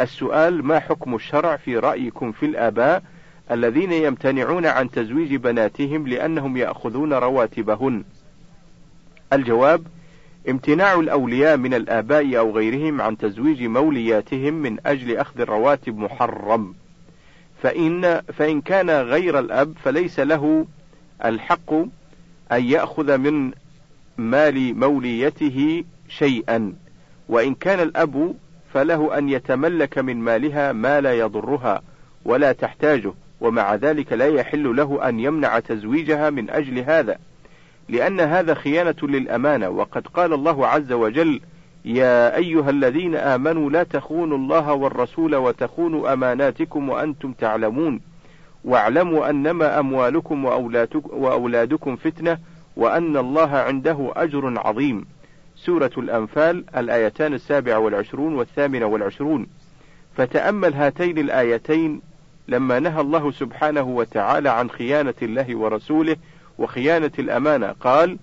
السؤال 0.00 0.64
ما 0.64 0.80
حكم 0.80 1.14
الشرع 1.14 1.56
في 1.56 1.76
رأيكم 1.76 2.32
في 2.32 2.46
الآباء 2.46 3.02
الذين 3.50 3.92
يمتنعون 3.92 4.66
عن 4.66 4.90
تزويج 4.90 5.34
بناتهم 5.34 6.08
لأنهم 6.08 6.56
يأخذون 6.56 7.12
رواتبهن. 7.12 8.04
الجواب 9.32 9.86
امتناع 10.48 10.94
الأولياء 10.94 11.56
من 11.56 11.74
الآباء 11.74 12.38
أو 12.38 12.50
غيرهم 12.50 13.00
عن 13.00 13.16
تزويج 13.16 13.62
مولياتهم 13.62 14.54
من 14.54 14.76
أجل 14.86 15.16
أخذ 15.16 15.40
الرواتب 15.40 15.98
محرم. 15.98 16.74
فإن, 17.62 18.20
فإن 18.20 18.60
كان 18.60 18.90
غير 18.90 19.38
الأب 19.38 19.74
فليس 19.84 20.20
له 20.20 20.66
الحق 21.24 21.72
أن 22.52 22.64
يأخذ 22.64 23.18
من 23.18 23.50
مال 24.18 24.78
موليته 24.78 25.84
شيئا. 26.08 26.74
وإن 27.28 27.54
كان 27.54 27.80
الأب 27.80 28.34
فله 28.74 29.18
أن 29.18 29.28
يتملك 29.28 29.98
من 29.98 30.16
مالها 30.16 30.72
ما 30.72 31.00
لا 31.00 31.18
يضرها 31.18 31.82
ولا 32.24 32.52
تحتاجه. 32.52 33.12
ومع 33.40 33.74
ذلك 33.74 34.12
لا 34.12 34.26
يحل 34.26 34.76
له 34.76 35.08
أن 35.08 35.20
يمنع 35.20 35.58
تزويجها 35.58 36.30
من 36.30 36.50
أجل 36.50 36.78
هذا 36.78 37.18
لأن 37.88 38.20
هذا 38.20 38.54
خيانة 38.54 38.96
للأمانة. 39.02 39.68
وقد 39.68 40.06
قال 40.06 40.32
الله 40.32 40.66
عز 40.66 40.92
وجل 40.92 41.40
يا 41.84 42.36
أيها 42.36 42.70
الذين 42.70 43.16
آمنوا 43.16 43.70
لا 43.70 43.82
تخونوا 43.82 44.38
الله 44.38 44.72
والرسول 44.72 45.36
وتخونوا 45.36 46.12
أماناتكم 46.12 46.88
وأنتم 46.88 47.32
تعلمون. 47.32 48.00
واعلموا 48.64 49.30
أنما 49.30 49.78
أموالكم 49.80 50.44
وأولادكم 51.10 51.96
فتنة 51.96 52.38
وأن 52.76 53.16
الله 53.16 53.50
عنده 53.50 54.12
أجر 54.16 54.58
عظيم. 54.58 55.06
سورة 55.56 55.92
الأنفال 55.98 56.64
الآيتان 56.76 57.34
السابعة 57.34 57.78
والعشرون 57.78 58.34
والثامنة 58.34 58.86
والعشرون. 58.86 59.46
فتأمل 60.16 60.74
هاتين 60.74 61.18
الآيتين 61.18 62.00
لما 62.50 62.78
نهى 62.78 63.00
الله 63.00 63.30
سبحانه 63.30 63.82
وتعالى 63.82 64.48
عن 64.48 64.70
خيانة 64.70 65.14
الله 65.22 65.56
ورسوله 65.56 66.16
وخيانة 66.58 67.10
الأمانة 67.18 67.74
قال 67.80 68.18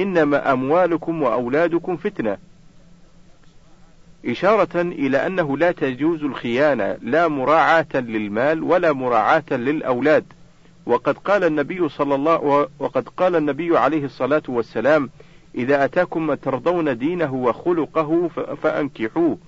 إنما 0.00 0.52
أموالكم 0.52 1.22
وأولادكم 1.22 1.96
فتنة. 1.96 2.38
إشارة 4.26 4.80
إلى 4.80 5.26
أنه 5.26 5.56
لا 5.56 5.72
تجوز 5.72 6.24
الخيانة 6.24 6.98
لا 7.02 7.28
مراعاة 7.28 7.86
للمال 7.94 8.62
ولا 8.62 8.92
مراعاة 8.92 9.44
للأولاد. 9.50 10.24
وقد 10.86 11.18
قال 11.18 11.44
النبي 11.44 11.88
صلى 11.88 12.14
الله 12.14 12.68
وقد 12.78 13.08
قال 13.08 13.36
النبي 13.36 13.78
عليه 13.78 14.04
الصلاة 14.04 14.42
والسلام 14.48 15.10
إذا 15.54 15.84
أتاكم 15.84 16.26
ما 16.26 16.34
ترضون 16.34 16.98
دينه 16.98 17.34
وخلقه 17.34 18.28
فأنكحوه. 18.62 19.38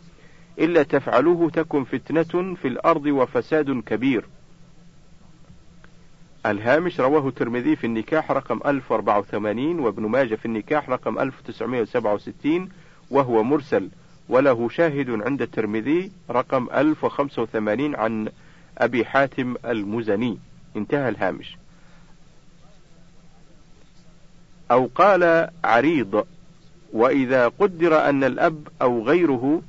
إلا 0.58 0.82
تفعلوه 0.82 1.50
تكن 1.50 1.84
فتنة 1.84 2.54
في 2.54 2.68
الأرض 2.68 3.06
وفساد 3.06 3.82
كبير. 3.86 4.24
الهامش 6.46 7.00
رواه 7.00 7.28
الترمذي 7.28 7.76
في 7.76 7.86
النكاح 7.86 8.30
رقم 8.30 8.60
1084 8.66 9.78
وابن 9.78 10.06
ماجه 10.06 10.34
في 10.34 10.46
النكاح 10.46 10.90
رقم 10.90 11.18
1967 11.18 12.68
وهو 13.10 13.42
مرسل. 13.42 13.88
وله 14.28 14.68
شاهد 14.68 15.10
عند 15.10 15.42
الترمذي 15.42 16.12
رقم 16.30 16.68
1085 16.74 17.96
عن 17.96 18.28
أبي 18.78 19.04
حاتم 19.04 19.54
المزني. 19.64 20.38
انتهى 20.76 21.08
الهامش. 21.08 21.56
أو 24.70 24.90
قال 24.94 25.48
عريض 25.64 26.26
وإذا 26.92 27.48
قدر 27.48 28.08
أن 28.08 28.24
الأب 28.24 28.68
أو 28.82 29.02
غيره 29.02 29.62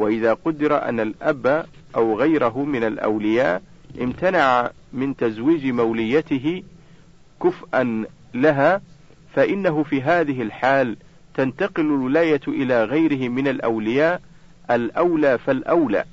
وإذا 0.00 0.34
قدر 0.34 0.88
أن 0.88 1.00
الأب 1.00 1.66
أو 1.96 2.18
غيره 2.18 2.64
من 2.64 2.84
الأولياء 2.84 3.62
امتنع 4.00 4.70
من 4.92 5.16
تزويج 5.16 5.66
موليته 5.66 6.62
كفءا 7.42 8.04
لها 8.34 8.80
فإنه 9.34 9.82
في 9.82 10.02
هذه 10.02 10.42
الحال 10.42 10.96
تنتقل 11.34 11.82
الولاية 11.82 12.40
إلى 12.48 12.84
غيره 12.84 13.28
من 13.28 13.48
الأولياء 13.48 14.20
الأولى 14.70 15.38
فالأولى. 15.38 16.04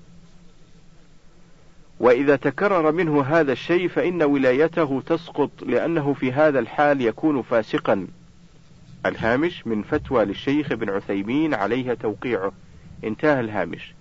وإذا 1.99 2.35
تكرر 2.35 2.91
منه 2.91 3.23
هذا 3.23 3.51
الشيء 3.51 3.87
فإن 3.87 4.23
ولايته 4.23 5.01
تسقط 5.05 5.51
لأنه 5.61 6.13
في 6.13 6.31
هذا 6.31 6.59
الحال 6.59 7.01
يكون 7.01 7.41
فاسقا. 7.41 8.07
الهامش 9.05 9.67
من 9.67 9.81
فتوى 9.83 10.25
للشيخ 10.25 10.71
ابن 10.71 10.89
عثيمين 10.89 11.53
عليها 11.53 11.93
توقيعه. 11.93 12.51
انتهى 13.03 13.39
الهامش. 13.39 13.93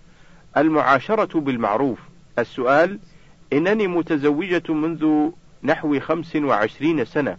المعاشرة 0.57 1.41
بالمعروف. 1.41 1.99
السؤال 2.39 2.99
إنني 3.53 3.87
متزوجة 3.87 4.73
منذ 4.73 5.31
نحو 5.63 6.01
خمس 6.01 6.37
وعشرين 6.37 7.05
سنة 7.05 7.37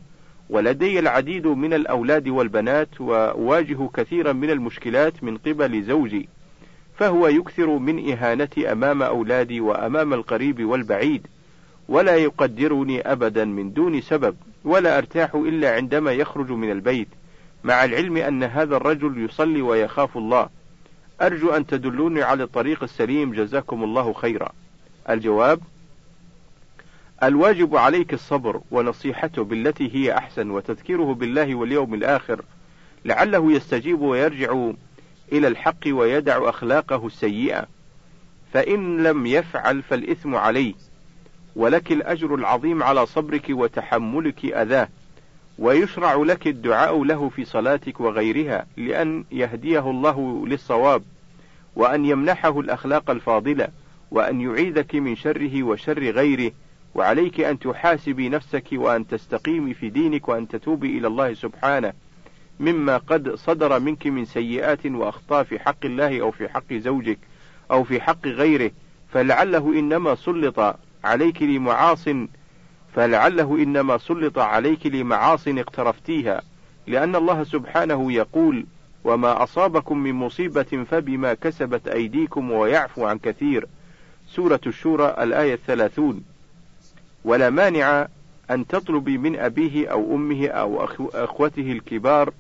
ولدي 0.50 1.00
العديد 1.00 1.48
من 1.48 1.74
الأولاد 1.74 2.28
والبنات 2.28 3.02
وأواجه 3.02 3.90
كثيرا 3.94 4.34
من 4.34 4.50
المشكلات 4.50 5.24
من 5.24 5.38
قبل 5.38 5.84
زوجي 5.84 6.30
فهو 6.98 7.28
يكثر 7.28 7.78
من 7.78 8.12
إهانتي 8.12 8.72
أمام 8.72 9.04
أولادي 9.04 9.62
وأمام 9.62 10.14
القريب 10.14 10.66
والبعيد 10.66 11.28
ولا 11.90 12.16
يقدرني 12.16 13.12
أبدا 13.12 13.46
من 13.46 13.74
دون 13.74 14.02
سبب 14.02 14.36
ولا 14.64 14.98
أرتاح 14.98 15.36
إلا 15.36 15.76
عندما 15.76 16.12
يخرج 16.12 16.52
من 16.52 16.72
البيت 16.72 17.08
مع 17.64 17.86
العلم 17.86 18.18
أن 18.18 18.44
هذا 18.44 18.78
الرجل 18.78 19.26
يصلي 19.26 19.62
ويخاف 19.62 20.18
الله. 20.18 20.50
أرجو 21.22 21.50
أن 21.50 21.68
تدلوني 21.68 22.24
على 22.24 22.44
الطريق 22.44 22.84
السليم 22.84 23.34
جزاكم 23.34 23.84
الله 23.84 24.14
خيرا. 24.14 24.50
الجواب 25.10 25.60
الواجب 27.24 27.76
عليك 27.76 28.14
الصبر 28.14 28.62
ونصيحته 28.72 29.44
بالتي 29.44 29.96
هي 29.96 30.18
أحسن 30.18 30.50
وتذكيره 30.52 31.14
بالله 31.14 31.56
واليوم 31.56 31.94
الآخر 31.94 32.42
لعله 33.06 33.52
يستجيب 33.52 34.02
ويرجع 34.02 34.72
إلى 35.32 35.48
الحق 35.48 35.88
ويدع 35.88 36.50
أخلاقه 36.50 37.08
السيئة. 37.08 37.68
فإن 38.54 39.04
لم 39.04 39.26
يفعل 39.26 39.82
فالإثم 39.82 40.36
عليه 40.36 40.74
ولك 41.56 41.92
الأجر 41.92 42.36
العظيم 42.36 42.84
على 42.84 43.06
صبرك 43.06 43.46
وتحملك 43.50 44.46
أذاه. 44.46 44.90
ويشرع 45.60 46.16
لك 46.16 46.48
الدعاء 46.48 47.04
له 47.04 47.30
في 47.30 47.46
صلاتك 47.46 48.00
وغيرها 48.00 48.66
لأن 48.78 49.24
يهديه 49.32 49.90
الله 49.90 50.48
للصواب 50.48 51.04
وأن 51.76 52.06
يمنحه 52.06 52.60
الأخلاق 52.60 53.10
الفاضلة 53.10 53.68
وأن 54.12 54.42
يعيذك 54.42 54.96
من 54.96 55.16
شره 55.16 55.64
وشر 55.64 56.00
غيره 56.00 56.52
وعليك 56.96 57.42
أن 57.42 57.60
تحاسبي 57.60 58.30
نفسك 58.30 58.66
وأن 58.72 59.08
تستقيمي 59.08 59.74
في 59.74 59.90
دينك 59.90 60.30
وأن 60.30 60.48
تتوبي 60.48 60.98
إلى 60.98 61.08
الله 61.08 61.34
سبحانه 61.34 61.94
مما 62.60 62.98
قد 62.98 63.36
صدر 63.36 63.80
منك 63.80 64.08
من 64.08 64.26
سيئات 64.26 64.86
وأخطاء 64.86 65.44
في 65.44 65.60
حق 65.60 65.86
الله 65.86 66.22
أو 66.22 66.32
في 66.32 66.50
حق 66.50 66.74
زوجك 66.74 67.20
أو 67.72 67.84
في 67.84 68.02
حق 68.02 68.28
غيره 68.28 68.72
فلعله 69.14 69.80
إنما 69.80 70.16
سلط 70.16 70.76
عليك 71.04 71.42
لمعاص 71.42 72.08
فلعله 72.94 73.56
إنما 73.56 73.98
سلط 73.98 74.40
عليك 74.40 74.86
لمعاص 74.86 75.48
اقترفتيها 75.48 76.42
لأن 76.88 77.16
الله 77.16 77.44
سبحانه 77.44 78.12
يقول 78.12 78.66
وما 79.04 79.44
أصابكم 79.44 79.98
من 79.98 80.14
مصيبة 80.14 80.86
فبما 80.92 81.34
كسبت 81.34 81.88
أيديكم 81.88 82.52
ويعفو 82.52 83.06
عن 83.06 83.18
كثير. 83.18 83.68
سورة 84.28 84.62
الشورى 84.68 85.16
الآية 85.20 85.54
الثلاثون. 85.54 86.24
ولا 87.24 87.50
مانع 87.50 88.08
أن 88.52 88.68
تطلبي 88.68 89.18
من 89.18 89.40
أبيه 89.40 89.88
أو 89.88 90.16
أمه 90.16 90.48
أو 90.48 90.86
أخوته 91.14 91.72
الكبار 91.72 92.34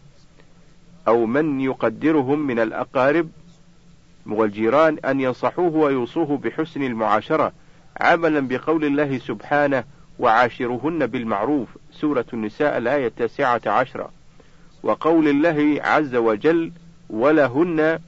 أو 1.07 1.25
من 1.25 1.61
يقدرهم 1.61 2.39
من 2.39 2.59
الأقارب 2.59 3.29
والجيران 4.25 4.97
أن 4.97 5.21
ينصحوه 5.21 5.75
ويوصوه 5.75 6.37
بحسن 6.37 6.83
المعاشرة 6.83 7.51
عملا 8.01 8.39
بقول 8.39 8.85
الله 8.85 9.17
سبحانه 9.17 9.83
وعاشرهن 10.19 11.07
بالمعروف. 11.07 11.67
سورة 11.91 12.25
النساء 12.33 12.77
الآية 12.77 13.07
التاسعة 13.07 13.61
عشرة. 13.65 14.09
وقول 14.83 15.27
الله 15.27 15.79
عز 15.83 16.15
وجل 16.15 16.71
ولهن 17.09 17.99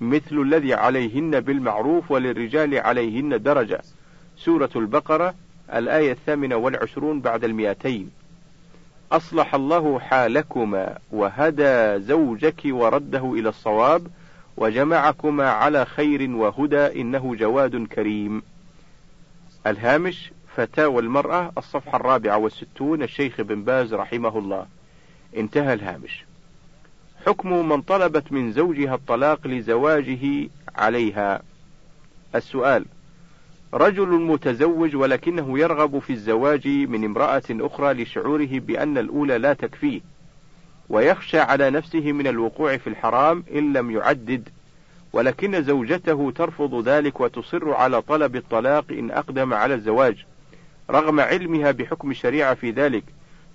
مثل 0.00 0.40
الذي 0.40 0.74
عليهن 0.74 1.40
بالمعروف 1.40 2.10
وللرجال 2.10 2.78
عليهن 2.78 3.42
درجة 3.42 3.80
سورة 4.36 4.70
البقرة 4.76 5.34
الآية 5.74 6.12
الثامنة 6.12 6.56
والعشرون 6.56 7.20
بعد 7.20 7.44
المئتين. 7.44 8.10
أصلح 9.12 9.54
الله 9.54 9.98
حالكما 9.98 10.98
وهدى 11.12 12.00
زوجك 12.00 12.62
ورده 12.66 13.32
إلى 13.32 13.48
الصواب 13.48 14.06
وجمعكما 14.56 15.50
على 15.50 15.84
خير 15.84 16.30
وهدى 16.30 17.00
إنه 17.00 17.34
جواد 17.34 17.86
كريم. 17.86 18.42
الهامش 19.66 20.32
فتاوى 20.56 21.02
المرأة 21.02 21.52
الصفحة 21.58 21.96
الرابعة 21.96 22.38
والستون 22.38 23.02
الشيخ 23.02 23.40
بن 23.40 23.64
باز 23.64 23.94
رحمه 23.94 24.38
الله. 24.38 24.66
انتهى 25.36 25.74
الهامش. 25.74 26.24
حكم 27.26 27.68
من 27.68 27.82
طلبت 27.82 28.32
من 28.32 28.52
زوجها 28.52 28.94
الطلاق 28.94 29.46
لزواجه 29.46 30.48
عليها. 30.76 31.42
السؤال 32.34 32.84
رجل 33.74 34.08
متزوج 34.08 34.96
ولكنه 34.96 35.58
يرغب 35.58 35.98
في 35.98 36.12
الزواج 36.12 36.68
من 36.68 37.04
امرأة 37.04 37.42
أخرى 37.50 37.92
لشعوره 37.92 38.48
بأن 38.52 38.98
الأولى 38.98 39.38
لا 39.38 39.52
تكفيه 39.52 40.00
ويخشى 40.88 41.38
على 41.38 41.70
نفسه 41.70 42.12
من 42.12 42.26
الوقوع 42.26 42.76
في 42.76 42.86
الحرام 42.86 43.44
إن 43.54 43.72
لم 43.72 43.90
يعدد 43.90 44.48
ولكن 45.12 45.62
زوجته 45.62 46.32
ترفض 46.36 46.88
ذلك 46.88 47.20
وتصر 47.20 47.72
على 47.74 48.02
طلب 48.02 48.36
الطلاق 48.36 48.84
إن 48.90 49.10
أقدم 49.10 49.54
على 49.54 49.74
الزواج. 49.74 50.26
رغم 50.90 51.20
علمها 51.20 51.70
بحكم 51.70 52.10
الشريعة 52.10 52.54
في 52.54 52.70
ذلك 52.70 53.04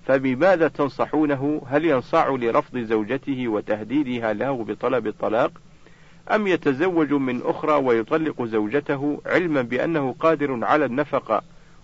فبماذا 0.06 0.68
تنصحونه؟ 0.68 1.62
هل 1.68 1.86
ينصاع 1.86 2.30
لرفض 2.30 2.78
زوجته 2.78 3.48
وتهديدها 3.48 4.34
له 4.34 4.64
بطلب 4.64 5.08
الطلاق؟ 5.08 5.52
أم 6.32 6.48
يتزوج 6.48 7.14
من 7.14 7.42
أخرى 7.42 7.74
ويطلق 7.74 8.44
زوجته 8.44 9.22
علما 9.26 9.62
بأنه 9.62 10.16
قادر 10.20 10.66
على 10.66 10.86
النفقة 10.86 11.42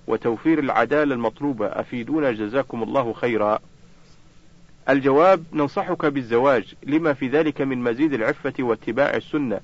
وتوفير 0.08 0.60
العدالة 0.60 1.16
المطلوبة؟ 1.16 1.66
أفيدونا 1.68 2.32
جزاكم 2.32 2.84
الله 2.84 3.14
خيرا. 3.14 3.60
الجواب 4.90 5.44
ننصحك 5.54 6.06
بالزواج 6.06 6.74
لما 6.84 7.14
في 7.14 7.28
ذلك 7.28 7.62
من 7.62 7.84
مزيد 7.84 8.14
العفة 8.14 8.54
واتباع 8.60 9.16
السنة. 9.16 9.60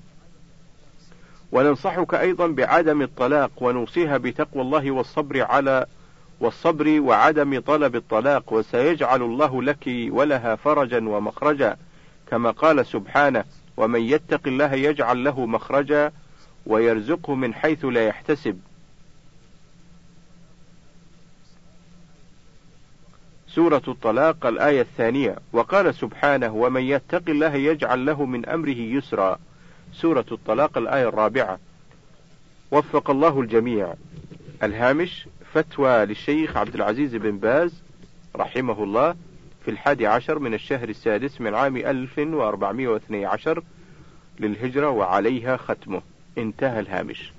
وننصحك 1.51 2.13
أيضا 2.13 2.47
بعدم 2.47 3.01
الطلاق 3.01 3.51
ونوصيها 3.57 4.17
بتقوى 4.17 4.61
الله 4.61 4.91
والصبر 4.91 5.41
على 5.41 5.85
والصبر 6.39 6.99
وعدم 7.01 7.59
طلب 7.59 7.95
الطلاق 7.95 8.53
وسيجعل 8.53 9.21
الله 9.21 9.63
لك 9.63 9.83
ولها 9.87 10.55
فرجا 10.55 11.09
ومخرجا. 11.09 11.77
كما 12.27 12.51
قال 12.51 12.85
سبحانه 12.85 13.43
ومن 13.77 14.01
يتق 14.01 14.41
الله 14.47 14.73
يجعل 14.73 15.23
له 15.23 15.45
مخرجا 15.45 16.11
ويرزقه 16.65 17.35
من 17.35 17.53
حيث 17.53 17.85
لا 17.85 18.07
يحتسب 18.07 18.59
سورة 23.47 23.81
الطلاق 23.87 24.45
الآية 24.45 24.81
الثانية. 24.81 25.35
وقال 25.53 25.95
سبحانه 25.95 26.55
ومن 26.55 26.81
يتق 26.81 27.23
الله 27.29 27.55
يجعل 27.55 28.05
له 28.05 28.25
من 28.25 28.45
أمره 28.45 28.77
يسرا 28.77 29.39
سورة 30.01 30.25
الطلاق 30.31 30.77
الآية 30.77 31.07
الرابعة. 31.07 31.59
وفق 32.71 33.09
الله 33.09 33.41
الجميع. 33.41 33.93
الهامش 34.63 35.27
فتوى 35.53 36.05
للشيخ 36.05 36.57
عبد 36.57 36.75
العزيز 36.75 37.15
بن 37.15 37.37
باز 37.37 37.81
رحمه 38.35 38.83
الله 38.83 39.15
في 39.65 39.71
الحادي 39.71 40.07
عشر 40.07 40.39
من 40.39 40.53
الشهر 40.53 40.89
السادس 40.89 41.41
من 41.41 41.55
عام 41.55 41.77
1412 41.77 43.63
للهجرة 44.39 44.89
وعليها 44.89 45.57
ختمه. 45.57 46.01
انتهى 46.37 46.79
الهامش. 46.79 47.31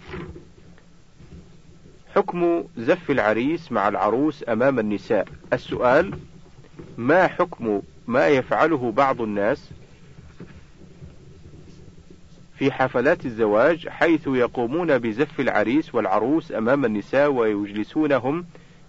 حكم 2.15 2.65
زف 2.77 3.11
العريس 3.11 3.73
مع 3.73 3.89
العروس 3.89 4.45
أمام 4.49 4.79
النساء. 4.79 5.29
السؤال 5.53 6.19
ما 6.97 7.27
حكم 7.27 7.83
ما 8.07 8.29
يفعله 8.29 8.93
بعض 8.93 9.21
الناس 9.21 9.71
في 12.59 12.73
حفلات 12.73 13.27
الزواج 13.27 13.89
حيث 13.89 14.27
يقومون 14.27 14.99
بزف 14.99 15.41
العريس 15.41 15.95
والعروس 15.95 16.53
أمام 16.53 16.85
النساء 16.85 17.31
ويجلسونهم 17.31 18.45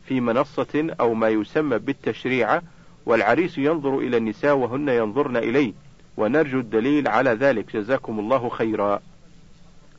في 0.05 0.21
منصة 0.21 0.95
أو 0.99 1.13
ما 1.13 1.29
يسمى 1.29 1.77
بالتشريعة 1.77 2.61
والعريس 3.05 3.57
ينظر 3.57 3.97
إلى 3.99 4.17
النساء 4.17 4.55
وهن 4.55 4.89
ينظرن 4.89 5.37
إليه 5.37 5.73
ونرجو 6.17 6.59
الدليل 6.59 7.07
على 7.07 7.29
ذلك. 7.29 7.75
جزاكم 7.75 8.19
الله 8.19 8.49
خيرا. 8.49 9.01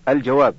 الجواب 0.09 0.55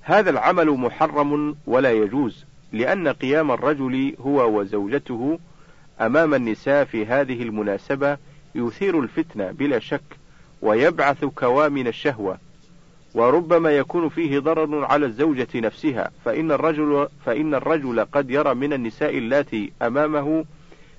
هذا 0.00 0.30
العمل 0.30 0.70
محرم 0.70 1.56
ولا 1.66 1.92
يجوز 1.92 2.44
لأن 2.72 3.08
قيام 3.08 3.50
الرجل 3.50 4.14
هو 4.20 4.60
وزوجته 4.60 5.38
أمام 6.00 6.34
النساء 6.34 6.84
في 6.84 7.06
هذه 7.06 7.42
المناسبة 7.42 8.16
يثير 8.54 9.00
الفتنة 9.00 9.50
بلا 9.50 9.78
شك. 9.78 10.27
ويبعث 10.62 11.24
كوامن 11.24 11.86
الشهوة 11.86 12.38
وربما 13.14 13.70
يكون 13.70 14.08
فيه 14.08 14.38
ضرر 14.38 14.84
على 14.84 15.06
الزوجة 15.06 15.48
نفسها. 15.54 16.10
فإن 16.24 16.52
الرجل 16.52 17.08
فإن 17.26 17.54
الرجل 17.54 18.04
قد 18.04 18.30
يرى 18.30 18.54
من 18.54 18.72
النساء 18.72 19.18
اللاتي 19.18 19.72
أمامه 19.82 20.44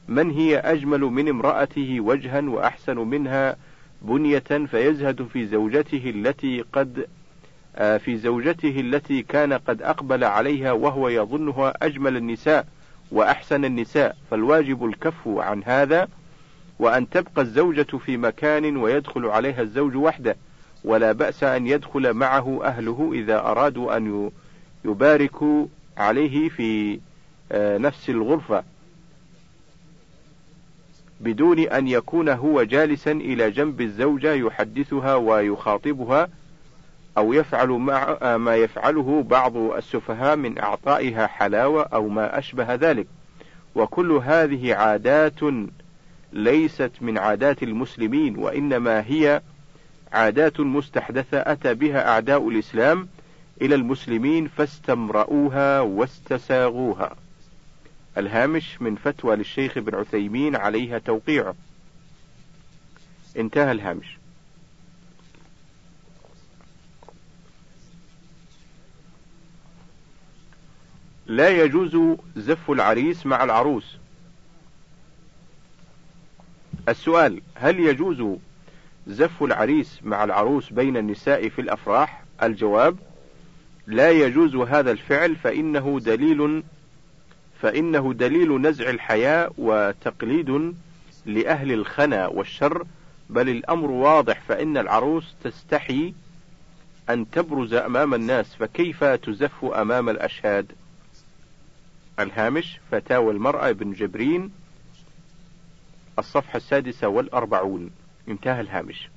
من 0.07 0.31
هي 0.31 0.57
أجمل 0.57 0.99
من 0.99 1.29
امرأته 1.29 1.99
وجها 1.99 2.41
وأحسن 2.41 2.97
منها 2.97 3.55
بنية 4.01 4.65
فيزهد 4.71 5.27
في 5.33 5.45
زوجته 5.45 6.09
التي 6.09 6.63
قد 6.73 7.07
آه، 7.75 7.97
في 7.97 8.17
زوجته 8.17 8.79
التي 8.79 9.21
كان 9.21 9.53
قد 9.53 9.81
أقبل 9.81 10.23
عليها 10.23 10.71
وهو 10.71 11.09
يظنها 11.09 11.73
أجمل 11.81 12.17
النساء 12.17 12.67
وأحسن 13.11 13.65
النساء. 13.65 14.15
فالواجب 14.31 14.85
الكف 14.85 15.27
عن 15.27 15.63
هذا 15.63 16.07
وأن 16.79 17.09
تبقى 17.09 17.41
الزوجة 17.41 17.97
في 17.97 18.17
مكان 18.17 18.77
ويدخل 18.77 19.25
عليها 19.25 19.61
الزوج 19.61 19.95
وحده 19.95 20.35
ولا 20.83 21.11
بأس 21.11 21.43
أن 21.43 21.67
يدخل 21.67 22.13
معه 22.13 22.59
أهله 22.63 23.11
إذا 23.13 23.39
أرادوا 23.39 23.97
أن 23.97 24.31
يباركوا 24.85 25.65
عليه 25.97 26.49
في 26.49 26.99
آه، 27.51 27.77
نفس 27.77 28.09
الغرفة 28.09 28.63
بدون 31.21 31.59
أن 31.59 31.87
يكون 31.87 32.29
هو 32.29 32.63
جالسا 32.63 33.11
إلى 33.11 33.51
جنب 33.51 33.81
الزوجة 33.81 34.33
يحدثها 34.33 35.15
ويخاطبها 35.15 36.29
أو 37.17 37.33
يفعل 37.33 37.69
مع 37.69 38.17
آه، 38.21 38.37
ما 38.37 38.55
يفعله 38.55 39.23
بعض 39.29 39.57
السفهاء 39.57 40.35
من 40.35 40.59
إعطائها 40.59 41.27
حلاوة 41.27 41.83
أو 41.83 42.07
ما 42.07 42.37
أشبه 42.39 42.75
ذلك. 42.75 43.07
وكل 43.75 44.11
هذه 44.11 44.75
عادات 44.75 45.39
ليست 46.33 46.91
من 47.01 47.17
عادات 47.17 47.63
المسلمين 47.63 48.37
وإنما 48.37 49.01
هي 49.01 49.41
عادات 50.11 50.59
مستحدثة 50.59 51.37
أتى 51.37 51.73
بها 51.73 52.09
أعداء 52.09 52.49
الإسلام 52.49 53.07
إلى 53.61 53.75
المسلمين 53.75 54.47
فاستمرؤوها 54.47 55.79
واستساغوها. 55.79 57.15
الهامش 58.17 58.81
من 58.81 58.95
فتوى 58.95 59.35
للشيخ 59.35 59.77
ابن 59.77 59.95
عثيمين 59.95 60.55
عليها 60.55 60.99
توقيعه. 60.99 61.55
انتهى 63.37 63.71
الهامش. 63.71 64.17
لا 71.25 71.49
يجوز 71.49 72.17
زف 72.35 72.71
العريس 72.71 73.25
مع 73.25 73.43
العروس 73.43 73.97
السؤال 76.89 77.41
هل 77.55 77.79
يجوز 77.79 78.37
زف 79.07 79.43
العريس 79.43 79.99
مع 80.03 80.23
العروس 80.23 80.73
بين 80.73 80.97
النساء 80.97 81.49
في 81.49 81.61
الأفراح؟ 81.61 82.23
الجواب 82.43 82.97
لا 83.87 84.11
يجوز 84.11 84.55
هذا 84.55 84.91
الفعل 84.91 85.35
فإنه 85.35 85.99
دليل 85.99 86.63
فإنه 87.61 88.13
دليل 88.13 88.61
نزع 88.61 88.89
الحياء 88.89 89.53
وتقليد 89.57 90.73
لأهل 91.25 91.71
الخنا 91.71 92.27
والشر 92.27 92.85
بل 93.29 93.49
الأمر 93.49 93.91
واضح 93.91 94.41
فإن 94.47 94.77
العروس 94.77 95.35
تستحي 95.43 96.13
أن 97.09 97.29
تبرز 97.29 97.73
أمام 97.73 98.13
الناس 98.13 98.55
فكيف 98.55 99.03
تزف 99.03 99.65
أمام 99.65 100.09
الأشهاد؟ 100.09 100.71
الهامش 102.19 102.79
فتاوى 102.91 103.33
المرأة 103.33 103.71
بن 103.71 103.93
جبرين 103.93 104.51
الصفحة 106.19 106.57
السادسة 106.57 107.07
والأربعون. 107.07 107.89
انتهى 108.27 108.61
الهامش. 108.61 109.09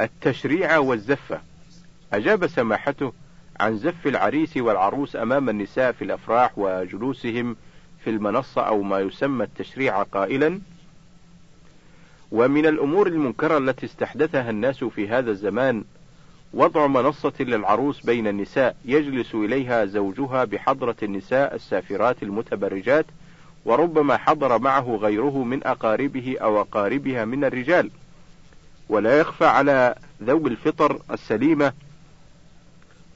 التشريع 0.00 0.78
والزفة. 0.78 1.40
أجاب 2.12 2.46
سماحته 2.46 3.12
عن 3.60 3.76
زف 3.78 4.06
العريس 4.06 4.56
والعروس 4.56 5.16
أمام 5.16 5.48
النساء 5.48 5.92
في 5.92 6.04
الأفراح 6.04 6.52
وجلوسهم 6.56 7.56
في 8.04 8.10
المنصة 8.10 8.62
أو 8.62 8.82
ما 8.82 9.00
يسمى 9.00 9.44
التشريع 9.44 10.02
قائلا 10.02 10.60
ومن 12.32 12.66
الأمور 12.66 13.06
المنكرة 13.06 13.58
التي 13.58 13.86
استحدثها 13.86 14.50
الناس 14.50 14.84
في 14.84 15.08
هذا 15.08 15.30
الزمان 15.30 15.84
وضع 16.52 16.86
منصة 16.86 17.32
للعروس 17.40 18.06
بين 18.06 18.26
النساء 18.26 18.76
يجلس 18.84 19.34
إليها 19.34 19.84
زوجها 19.84 20.44
بحضرة 20.44 20.96
النساء 21.02 21.54
السافرات 21.54 22.22
المتبرجات 22.22 23.06
وربما 23.66 24.16
حضر 24.16 24.58
معه 24.58 24.96
غيره 24.96 25.44
من 25.44 25.66
أقاربه 25.66 26.36
أو 26.42 26.60
أقاربها 26.60 27.24
من 27.24 27.44
الرجال. 27.44 27.90
ولا 28.88 29.18
يخفى 29.18 29.44
على 29.44 29.94
ذوي 30.22 30.50
الفطر 30.50 31.00
السليمة 31.10 31.72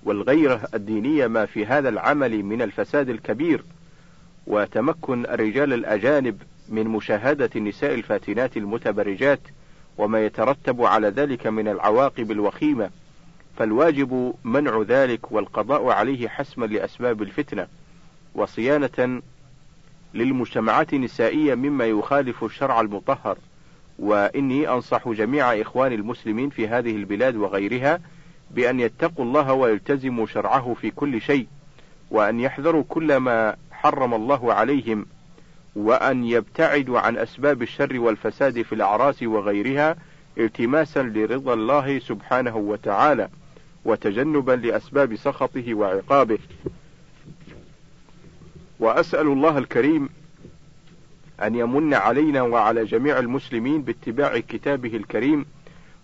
والغيرة 0.03 0.69
الدينية 0.75 1.27
ما 1.27 1.47
في 1.47 1.67
هذا 1.67 1.89
العمل 1.89 2.43
من 2.43 2.63
الفساد 2.63 3.09
الكبير 3.09 3.65
وتمكن 4.47 5.25
الرجال 5.27 5.73
الأجانب 5.73 6.43
من 6.69 6.85
مشاهدة 6.85 7.51
النساء 7.57 7.95
الفاتنات 7.95 8.57
المتبرجات 8.57 9.41
وما 9.99 10.25
يترتب 10.27 10.83
على 10.83 11.09
ذلك 11.09 11.47
من 11.47 11.69
العواقب 11.69 12.31
الوخيمة 12.31 12.91
فالواجب 13.57 14.35
منع 14.45 14.85
ذلك 14.89 15.33
والقضاء 15.33 15.89
عليه 15.89 16.29
حسما 16.29 16.67
لأسباب 16.67 17.23
الفتنة 17.23 17.67
وصيانة 18.35 19.23
للمجتمعات 20.14 20.92
النسائية 20.92 21.55
مما 21.55 21.85
يخالف 21.85 22.44
الشرع 22.44 22.81
المطهر. 22.81 23.38
وإني 23.99 24.68
أنصح 24.68 25.09
جميع 25.09 25.61
إخواني 25.61 25.94
المسلمين 25.94 26.51
في 26.51 26.68
هذه 26.68 26.96
البلاد 26.96 27.37
وغيرها 27.37 28.01
بأن 28.51 28.81
يتقوا 28.81 29.25
الله 29.25 29.53
ويلتزموا 29.53 30.27
شرعه 30.27 30.75
في 30.75 30.90
كل 30.90 31.20
شيء 31.20 31.46
وأن 32.11 32.40
يحذروا 32.40 32.85
كل 32.88 33.16
ما 33.16 33.57
حرم 33.73 34.14
الله 34.14 34.55
عليهم 34.55 35.07
وأن 35.77 36.25
يبتعدوا 36.25 37.01
عن 37.01 37.16
أسباب 37.16 37.62
الشر 37.62 38.01
والفساد 38.01 38.62
في 38.62 38.75
الأعراس 38.75 39.23
وغيرها 39.23 39.96
التماسا 40.38 41.03
لرضا 41.03 41.55
الله 41.55 41.99
سبحانه 41.99 42.57
وتعالى 42.57 43.29
وتجنبا 43.85 44.53
لأسباب 44.53 45.16
سخطه 45.16 45.75
وعقابه. 45.75 46.38
وأسأل 48.81 49.27
الله 49.27 49.59
الكريم 49.59 50.09
أن 51.43 51.55
يمن 51.55 51.95
علينا 51.95 52.43
وعلى 52.43 52.85
جميع 52.85 53.19
المسلمين 53.19 53.83
باتباع 53.83 54.38
كتابه 54.38 54.97
الكريم 54.97 55.47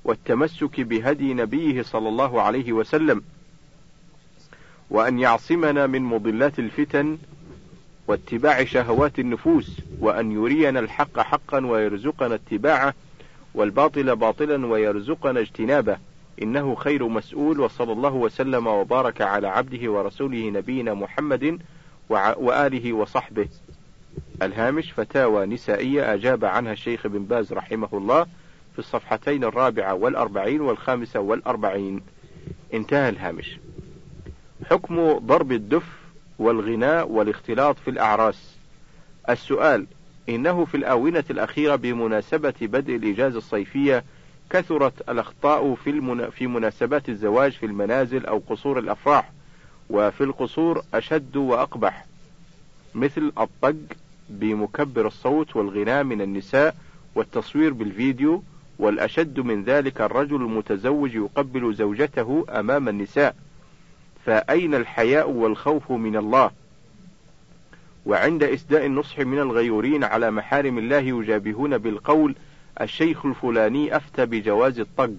والتمسك 0.05 0.81
بهدي 0.81 1.35
نبيه 1.35 1.83
صلى 1.83 2.09
الله 2.09 2.43
عليه 2.43 2.73
وسلم 2.73 3.23
وأن 4.91 5.19
يعصمنا 5.19 5.87
من 5.87 6.03
مضلات 6.03 6.59
الفتن 6.59 7.19
واتباع 8.09 8.65
شهوات 8.65 9.19
النفوس 9.19 9.81
وأن 10.01 10.33
يرينا 10.33 10.81
الحق 10.81 11.21
حقا 11.21 11.67
ويرزقنا 11.67 12.35
اتباعه 12.35 12.95
والباطل 13.55 14.17
باطلا 14.17 14.67
ويرزقنا 14.67 15.41
اجتنابه. 15.41 15.99
إنه 16.43 16.75
خير 16.75 17.09
مسؤول 17.09 17.61
وصلى 17.61 17.93
الله 17.93 18.15
وسلم 18.15 18.67
وبارك 18.67 19.21
على 19.21 19.49
عبده 19.49 19.91
ورسوله 19.91 20.51
نبينا 20.51 20.95
محمد 20.95 21.59
وآله 22.09 22.93
وصحبه. 22.93 23.49
الهامش 24.43 24.93
فتاوى 24.93 25.47
نسائية 25.47 26.15
أجاب 26.15 26.45
عنها 26.45 26.73
الشيخ 26.73 27.07
بن 27.07 27.25
باز 27.25 27.53
رحمه 27.53 27.89
الله 27.93 28.27
في 28.73 28.79
الصفحتين 28.79 29.45
الرابعة 29.45 29.95
والأربعين 29.95 30.61
والخامسة 30.61 31.21
والأربعين. 31.21 32.03
انتهى 32.75 33.09
الهامش. 33.09 33.59
حكم 34.71 35.13
ضرب 35.19 35.53
الدف 35.53 35.87
والغناء 36.39 37.09
والاختلاط 37.09 37.79
في 37.79 37.91
الأعراس. 37.91 38.57
السؤال 39.29 39.87
إنه 40.29 40.65
في 40.65 40.77
الآونة 40.77 41.25
الأخيرة 41.31 41.77
بمناسبة 41.77 42.55
بدء 42.61 42.97
الإجازة 42.97 43.39
الصيفية 43.39 44.05
كثرت 44.51 45.09
الأخطاء 45.09 45.75
في, 45.75 45.91
المنا... 45.91 46.31
في 46.31 46.47
مناسبات 46.47 47.09
الزواج 47.09 47.53
في 47.53 47.67
المنازل 47.67 48.27
أو 48.27 48.43
قصور 48.49 48.79
الأفراح؟ 48.79 49.33
وفي 49.91 50.25
القصور 50.25 50.83
أشد 50.95 51.37
وأقبح 51.37 52.07
مثل 52.95 53.33
الطق 53.39 53.77
بمكبر 54.29 55.07
الصوت 55.07 55.57
والغناء 55.57 56.05
من 56.05 56.21
النساء 56.21 56.77
والتصوير 57.15 57.73
بالفيديو 57.73 58.43
والأشد 58.79 59.41
من 59.41 59.65
ذلك 59.65 60.01
الرجل 60.01 60.37
المتزوج 60.37 61.15
يقبل 61.15 61.75
زوجته 61.75 62.47
أمام 62.49 62.89
النساء 62.89 63.37
فأين 64.25 64.75
الحياء 64.75 65.31
والخوف 65.31 65.91
من 65.93 66.17
الله؟ 66.17 66.51
وعند 68.07 68.43
إسداء 68.43 68.87
النصح 68.87 69.19
من 69.19 69.39
الغيورين 69.39 70.05
على 70.05 70.31
محارم 70.31 70.79
الله 70.79 70.99
يجابهون 70.99 71.79
بالقول 71.79 72.35
الشيخ 72.81 73.27
الفلاني 73.27 73.97
أفتى 73.97 74.27
بجواز 74.27 74.81
الطق 74.81 75.15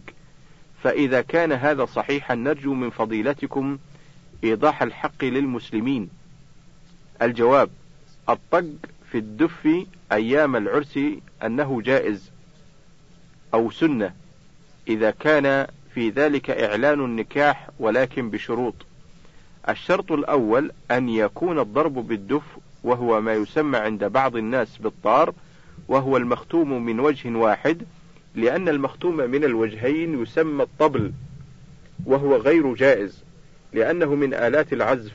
فإذا 0.83 1.21
كان 1.21 1.51
هذا 1.51 1.85
صحيحا 1.85 2.35
نرجو 2.35 2.73
من 2.73 2.89
فضيلتكم 2.89 3.77
إيضاح 4.43 4.81
الحق 4.81 5.23
للمسلمين. 5.23 6.09
الجواب 7.21 7.69
الطق 8.29 8.65
في 9.11 9.17
الدف 9.17 9.67
أيام 10.11 10.55
العرس 10.55 10.99
أنه 11.43 11.81
جائز. 11.81 12.31
أو 13.53 13.71
سنة 13.71 14.13
إذا 14.87 15.11
كان 15.11 15.67
في 15.93 16.09
ذلك 16.09 16.49
إعلان 16.49 17.05
النكاح 17.05 17.69
ولكن 17.79 18.29
بشروط. 18.29 18.75
الشرط 19.69 20.11
الأول 20.11 20.71
أن 20.91 21.09
يكون 21.09 21.59
الضرب 21.59 21.93
بالدف 21.93 22.43
وهو 22.83 23.21
ما 23.21 23.33
يسمى 23.33 23.77
عند 23.77 24.03
بعض 24.03 24.35
الناس 24.35 24.77
بالطار 24.77 25.33
وهو 25.87 26.17
المختوم 26.17 26.85
من 26.85 26.99
وجه 26.99 27.29
واحد 27.29 27.83
لأن 28.35 28.69
المختوم 28.69 29.17
من 29.17 29.43
الوجهين 29.43 30.21
يسمى 30.21 30.63
الطبل 30.63 31.11
وهو 32.05 32.35
غير 32.35 32.73
جائز. 32.73 33.23
لأنه 33.73 34.15
من 34.15 34.33
آلات 34.33 34.73
العزف 34.73 35.11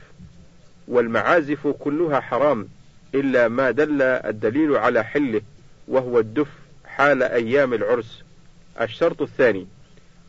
والمعازف 0.89 1.67
كلها 1.67 2.21
حرام 2.21 2.69
إلا 3.15 3.49
ما 3.49 3.71
دل 3.71 4.03
الدليل 4.03 4.77
على 4.77 5.05
حله 5.05 5.41
وهو 5.89 6.19
الدف 6.19 6.49
حال 6.85 7.23
أيام 7.23 7.75
العرس. 7.75 8.23
الشرط 8.81 9.23
الثاني 9.23 9.67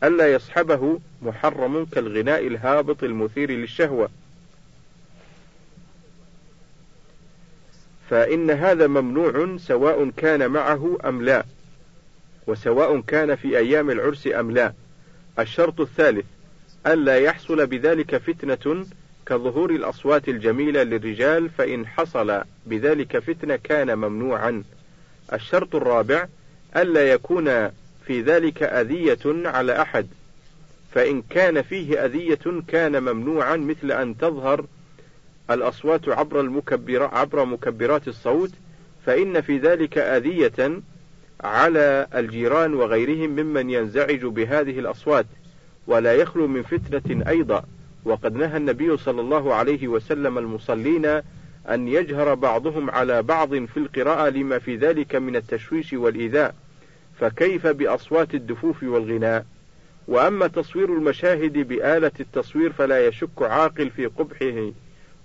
ألا 0.04 0.32
يصحبه 0.32 1.00
محرم 1.22 1.84
كالغناء 1.84 2.46
الهابط 2.46 3.04
المثير 3.04 3.50
للشهوة. 3.50 4.08
فإن 8.10 8.50
هذا 8.50 8.86
ممنوع 8.86 9.56
سواء 9.56 10.10
كان 10.16 10.50
معه 10.50 10.98
أم 11.04 11.22
لا 11.22 11.44
وسواء 12.46 13.00
كان 13.00 13.34
في 13.34 13.58
أيام 13.58 13.90
العرس 13.90 14.26
أم 14.26 14.50
لا. 14.50 14.72
الشرط 15.38 15.80
الثالث 15.80 16.24
ألا 16.86 17.18
يحصل 17.18 17.66
بذلك 17.66 18.16
فتنة 18.16 18.86
كظهور 19.26 19.70
الأصوات 19.70 20.28
الجميلة 20.28 20.82
للرجال 20.82 21.50
فإن 21.50 21.86
حصل 21.86 22.42
بذلك 22.66 23.18
فتنة 23.18 23.56
كان 23.56 23.98
ممنوعا. 23.98 24.62
الشرط 25.32 25.74
الرابع 25.74 26.26
ألا 26.76 27.12
يكون 27.12 27.68
في 28.06 28.20
ذلك 28.20 28.62
أذية 28.62 29.48
على 29.48 29.82
أحد 29.82 30.06
فإن 30.94 31.22
كان 31.22 31.62
فيه 31.62 32.04
أذية 32.04 32.62
كان 32.68 33.02
ممنوعا 33.02 33.56
مثل 33.56 33.92
أن 33.92 34.18
تظهر 34.18 34.66
الأصوات 35.50 36.08
عبر 36.08 36.40
المكبر 36.40 37.02
عبر 37.02 37.44
مكبرات 37.44 38.08
الصوت 38.08 38.50
فإن 39.06 39.40
في 39.40 39.58
ذلك 39.58 39.98
أذية 39.98 40.80
على 41.40 42.06
الجيران 42.14 42.74
وغيرهم 42.74 43.30
ممن 43.30 43.70
ينزعج 43.70 44.24
بهذه 44.24 44.78
الأصوات. 44.78 45.26
ولا 45.86 46.14
يخلو 46.14 46.46
من 46.46 46.62
فتنة 46.62 47.28
أيضا. 47.28 47.64
وقد 48.04 48.34
نهى 48.34 48.56
النبي 48.56 48.96
صلى 48.96 49.20
الله 49.20 49.54
عليه 49.54 49.88
وسلم 49.88 50.38
المصلين 50.38 51.06
أن 51.70 51.88
يجهر 51.88 52.34
بعضهم 52.34 52.90
على 52.90 53.22
بعض 53.22 53.54
في 53.54 53.76
القراءة 53.76 54.28
لما 54.28 54.58
في 54.58 54.76
ذلك 54.76 55.14
من 55.16 55.36
التشويش 55.36 55.92
والإيذاء. 55.92 56.54
فكيف 57.20 57.66
بأصوات 57.66 58.34
الدفوف 58.34 58.82
والغناء؟ 58.82 59.46
وأما 60.08 60.46
تصوير 60.46 60.88
المشاهد 60.92 61.52
بآلة 61.52 62.12
التصوير 62.20 62.72
فلا 62.72 63.06
يشك 63.06 63.42
عاقل 63.42 63.90
في 63.90 64.06
قبحه 64.06 64.72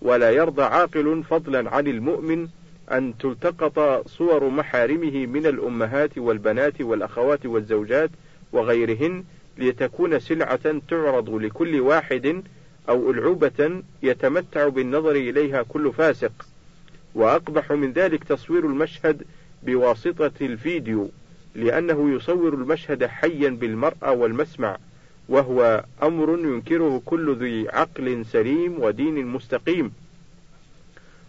ولا 0.02 0.32
يرضى 0.32 0.64
عاقل 0.64 1.24
فضلا 1.30 1.70
عن 1.76 1.88
المؤمن 1.88 2.48
أن 2.92 3.18
تلتقط 3.18 4.08
صور 4.08 4.50
محارمه 4.50 5.26
من 5.26 5.46
الأمهات 5.46 6.18
والبنات 6.18 6.82
والأخوات 6.82 7.46
والزوجات 7.46 8.10
وغيرهن 8.52 9.24
لتكون 9.60 10.20
سلعة 10.20 10.82
تعرض 10.88 11.30
لكل 11.30 11.80
واحد 11.80 12.44
أو 12.90 13.12
ألعوبة 13.12 13.84
يتمتع 14.04 14.68
بالنظر 14.68 15.12
إليها 15.12 15.64
كل 15.64 15.94
فاسق. 15.94 16.32
وأقبح 17.16 17.72
من 17.72 17.92
ذلك 17.92 18.24
تصوير 18.24 18.66
المشهد 18.66 19.24
بواسطة 19.64 20.32
الفيديو 20.42 21.10
لأنه 21.56 22.16
يصور 22.16 22.54
المشهد 22.54 23.06
حيا 23.06 23.50
بالمرأة 23.50 24.12
والمسمع 24.12 24.78
وهو 25.30 25.84
أمر 26.04 26.40
ينكره 26.40 27.02
كل 27.06 27.36
ذي 27.36 27.70
عقل 27.70 28.26
سليم 28.26 28.82
ودين 28.82 29.28
مستقيم. 29.28 29.92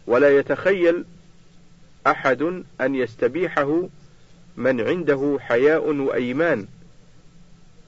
ولا 0.06 0.38
يتخيل 0.38 1.04
أحد 2.06 2.62
أن 2.80 2.94
يستبيحه 2.94 3.88
من 4.56 4.80
عنده 4.80 5.38
حياء 5.40 5.94
وأيمان. 5.94 6.66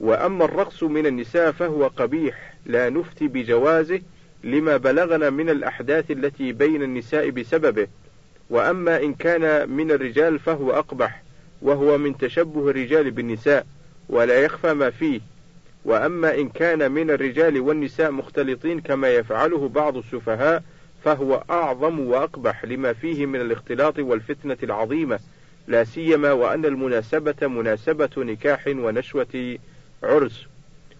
وأما 0.03 0.45
الرقص 0.45 0.83
من 0.83 1.05
النساء 1.05 1.51
فهو 1.51 1.87
قبيح 1.87 2.53
لا 2.65 2.89
نفتي 2.89 3.27
بجوازه 3.27 4.01
لما 4.43 4.77
بلغنا 4.77 5.29
من 5.29 5.49
الأحداث 5.49 6.11
التي 6.11 6.51
بين 6.51 6.83
النساء 6.83 7.29
بسببه. 7.29 7.87
وأما 8.49 9.03
إن 9.03 9.13
كان 9.13 9.69
من 9.69 9.91
الرجال 9.91 10.39
فهو 10.39 10.71
أقبح 10.71 11.23
وهو 11.61 11.97
من 11.97 12.17
تشبه 12.17 12.69
الرجال 12.69 13.11
بالنساء 13.11 13.65
ولا 14.09 14.39
يخفى 14.39 14.73
ما 14.73 14.89
فيه. 14.89 15.19
وأما 15.85 16.35
إن 16.35 16.49
كان 16.49 16.91
من 16.91 17.11
الرجال 17.11 17.59
والنساء 17.59 18.11
مختلطين 18.11 18.81
كما 18.81 19.09
يفعله 19.09 19.69
بعض 19.69 19.97
السفهاء 19.97 20.63
فهو 21.03 21.43
أعظم 21.49 21.99
وأقبح 21.99 22.65
لما 22.65 22.93
فيه 22.93 23.25
من 23.25 23.41
الاختلاط 23.41 23.99
والفتنة 23.99 24.57
العظيمة 24.63 25.19
لا 25.67 25.83
سيما 25.83 26.31
وأن 26.31 26.65
المناسبة 26.65 27.47
مناسبة 27.47 28.09
نكاح 28.17 28.67
ونشوة 28.67 29.57
عرس. 30.03 30.45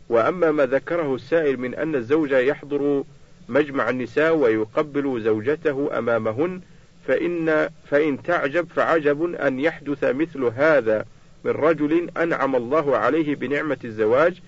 وأما 0.09 0.51
ما 0.51 0.65
ذكره 0.65 1.15
السائل 1.15 1.59
من 1.59 1.75
أن 1.75 1.95
الزوج 1.95 2.31
يحضر 2.31 3.03
مجمع 3.49 3.89
النساء 3.89 4.35
ويقبل 4.35 5.21
زوجته 5.21 5.97
أمامهن 5.97 6.61
فإن 7.07 7.69
فإن 7.89 8.23
تعجب 8.23 8.67
فعجب 8.75 9.33
أن 9.35 9.59
يحدث 9.59 10.03
مثل 10.03 10.43
هذا 10.43 11.05
من 11.43 11.51
رجل 11.51 12.09
أنعم 12.17 12.55
الله 12.55 12.97
عليه 12.97 13.35
بنعمة 13.35 13.77
الزواج 13.83 14.41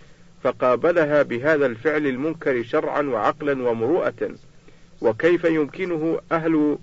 فقابلها 0.43 1.23
بهذا 1.23 1.65
الفعل 1.65 2.07
المنكر 2.07 2.63
شرعا 2.63 3.01
وعقلا 3.01 3.69
ومروءة. 3.69 4.31
وكيف 5.01 5.43
يمكنه 5.43 6.19
أهل 6.31 6.77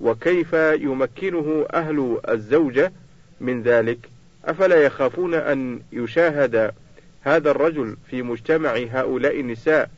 وكيف 0.00 0.52
يمكنه 0.52 1.66
أهل 1.74 2.18
الزوجة 2.28 2.92
من 3.40 3.62
ذلك؟ 3.62 3.98
أفلا 4.44 4.76
يخافون 4.76 5.34
أن 5.34 5.80
يشاهد 5.92 6.72
هذا 7.24 7.50
الرجل 7.50 7.96
في 8.10 8.22
مجتمع 8.22 8.70
هؤلاء 8.90 9.40
النساء 9.40 9.90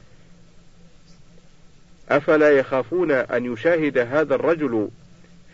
أفلا 2.09 2.51
يخافون 2.51 3.11
أن 3.11 3.53
يشاهد 3.53 3.99
هذا 3.99 4.35
الرجل 4.35 4.89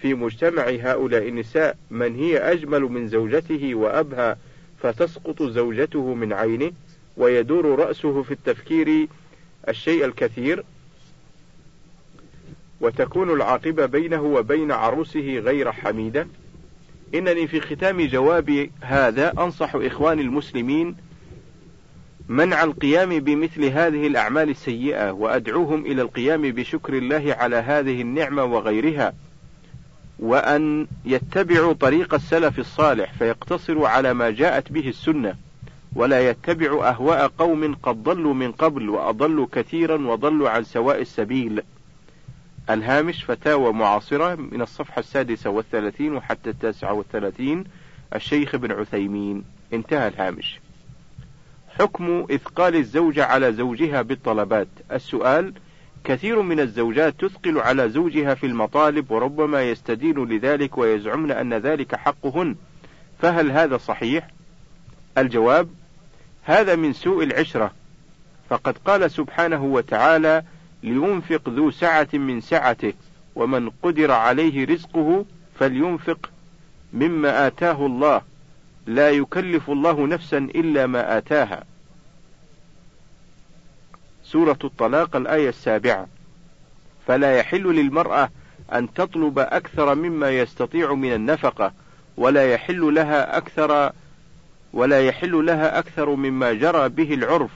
في 0.01 0.15
مجتمع 0.15 0.63
هؤلاء 0.63 1.29
النساء 1.29 1.77
من 1.91 2.15
هي 2.17 2.39
أجمل 2.39 2.83
من 2.83 3.09
زوجته 3.09 3.75
وأبهى 3.75 4.37
فتسقط 4.83 5.43
زوجته 5.43 6.15
من 6.15 6.33
عينه 6.33 6.73
ويدور 7.17 7.79
رأسه 7.79 8.23
في 8.23 8.31
التفكير 8.31 9.09
الشيء 9.69 10.05
الكثير 10.05 10.65
وتكون 12.81 13.31
العاقبة 13.31 13.87
بينه 13.87 14.23
وبين 14.23 14.73
عروسه 14.73 15.39
غير 15.39 15.73
حميدة. 15.73 16.27
إنني 17.15 17.47
في 17.47 17.61
ختام 17.61 18.07
جوابي 18.07 18.71
هذا 18.81 19.33
أنصح 19.39 19.75
إخواني 19.75 20.23
المسلمين 20.23 20.97
منع 22.33 22.65
القيام 22.65 23.19
بمثل 23.19 23.65
هذه 23.65 24.07
الأعمال 24.07 24.51
السيئة 24.51 25.11
وأدعوهم 25.11 25.87
إلى 25.87 26.03
القيام 26.03 26.43
بشكر 26.43 26.95
الله 26.95 27.37
على 27.39 27.57
هذه 27.57 28.01
النعمة 28.01 28.45
وغيرها 28.45 29.15
وأن 30.19 30.87
يتبعوا 31.05 31.73
طريق 31.73 32.15
السلف 32.15 32.59
الصالح 32.59 33.13
فيقتصروا 33.13 33.89
على 33.89 34.15
ما 34.15 34.31
جاءت 34.31 34.73
به 34.73 34.89
السنة 34.89 35.35
ولا 35.97 36.31
يتبعوا 36.31 36.89
أهواء 36.89 37.29
قوم 37.39 37.75
قد 37.75 38.03
ضلوا 38.03 38.35
من 38.35 38.53
قبل 38.53 38.89
وأضلوا 38.89 39.47
كثيرا 39.53 40.07
وضلوا 40.07 40.51
عن 40.51 40.65
سواء 40.65 41.01
السبيل. 41.01 41.63
الهامش 42.71 43.25
فتاوى 43.25 43.73
معاصرة 43.73 44.35
من 44.35 44.63
الصفحة 44.63 45.01
السادسة 45.01 45.51
والثلاثين 45.51 46.15
وحتى 46.15 46.51
التاسعة 46.51 46.93
والثلاثين. 46.93 47.65
الشيخ 48.15 48.55
ابن 48.55 48.73
عثيمين. 48.73 49.45
انتهى 49.73 50.09
الهامش. 50.09 50.62
حكم 51.79 52.27
إثقال 52.31 52.77
الزوجة 52.77 53.25
على 53.25 53.53
زوجها 53.53 54.03
بالطلبات. 54.03 54.69
السؤال 54.93 55.55
كثير 56.05 56.43
من 56.43 56.61
الزوجات 56.61 57.15
تثقل 57.21 57.59
على 57.59 57.89
زوجها 57.89 58.35
في 58.35 58.47
المطالب 58.47 59.11
وربما 59.11 59.63
يستدين 59.63 60.25
لذلك 60.25 60.79
ويزعمن 60.79 61.31
أن 61.31 61.55
ذلك 61.55 61.95
حقهن. 61.95 62.57
فهل 63.23 63.51
هذا 63.51 63.77
صحيح؟ 63.77 64.29
الجواب 65.19 65.69
هذا 66.43 66.77
من 66.77 66.93
سوء 66.93 67.25
العشرة. 67.25 67.73
فقد 68.51 68.79
قال 68.79 69.11
سبحانه 69.11 69.65
وتعالى 69.65 70.43
لينفق 70.83 71.49
ذو 71.49 71.71
سعة 71.71 72.09
من 72.13 72.41
سعته 72.41 72.93
ومن 73.35 73.71
قدر 73.83 74.11
عليه 74.11 74.67
رزقه 74.67 75.25
فلينفق 75.59 76.31
مما 76.93 77.47
آتاه 77.47 77.87
الله. 77.87 78.32
لا 78.87 79.11
يكلف 79.11 79.71
الله 79.71 80.07
نفسا 80.07 80.39
إلا 80.39 80.87
ما 80.87 81.19
آتاها. 81.19 81.65
سورة 84.25 84.59
الطلاق 84.65 85.17
الآية 85.17 85.49
السابعة. 85.49 86.07
فلا 87.07 87.37
يحل 87.37 87.63
للمرأة 87.63 88.31
أن 88.73 88.95
تطلب 88.95 89.39
أكثر 89.39 89.95
مما 89.95 90.31
يستطيع 90.31 90.95
من 90.95 91.13
النفقة 91.13 91.73
ولا 92.17 92.53
يحل 92.53 92.95
لها 92.95 93.37
أكثر 93.37 93.93
ولا 94.73 95.07
يحل 95.07 95.47
لها 95.47 95.79
أكثر 95.79 96.11
مما 96.11 96.53
جرى 96.53 96.89
به 96.89 97.15
العرف 97.15 97.51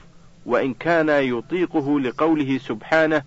وإن 0.45 0.73
كان 0.73 1.09
يطيقه 1.09 1.99
لقوله 1.99 2.57
سبحانه 2.57 3.23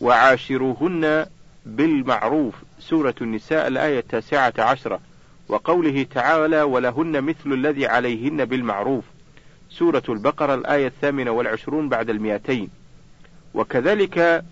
وعاشروهن 0.00 1.26
بالمعروف 1.66 2.54
سورة 2.78 3.14
النساء 3.20 3.68
الآية 3.68 3.98
التاسعة 3.98 4.54
عشرة. 4.58 5.00
وقوله 5.48 6.06
تعالى 6.14 6.62
ولهن 6.62 7.22
مثل 7.22 7.52
الذي 7.52 7.86
عليهن 7.86 8.44
بالمعروف. 8.44 9.04
سورة 9.70 10.02
البقرة 10.08 10.54
الآية 10.54 10.86
الثامنة 10.86 11.30
والعشرون 11.30 11.88
بعد 11.88 12.10
المئتين. 12.10 12.68
وكذلك 13.54 14.44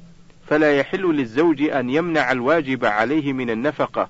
فلا 0.46 0.78
يحل 0.78 1.14
للزوج 1.14 1.62
أن 1.62 1.90
يمنع 1.90 2.32
الواجب 2.32 2.84
عليه 2.84 3.32
من 3.32 3.50
النفقة 3.50 4.08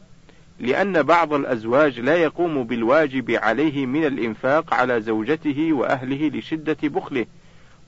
لأن 0.60 1.02
بعض 1.02 1.32
الأزواج 1.32 2.00
لا 2.00 2.16
يقوم 2.16 2.64
بالواجب 2.64 3.30
عليه 3.30 3.86
من 3.86 4.04
الإنفاق 4.04 4.74
على 4.74 5.00
زوجته 5.00 5.72
وأهله 5.72 6.28
لشدة 6.28 6.76
بخله. 6.82 7.26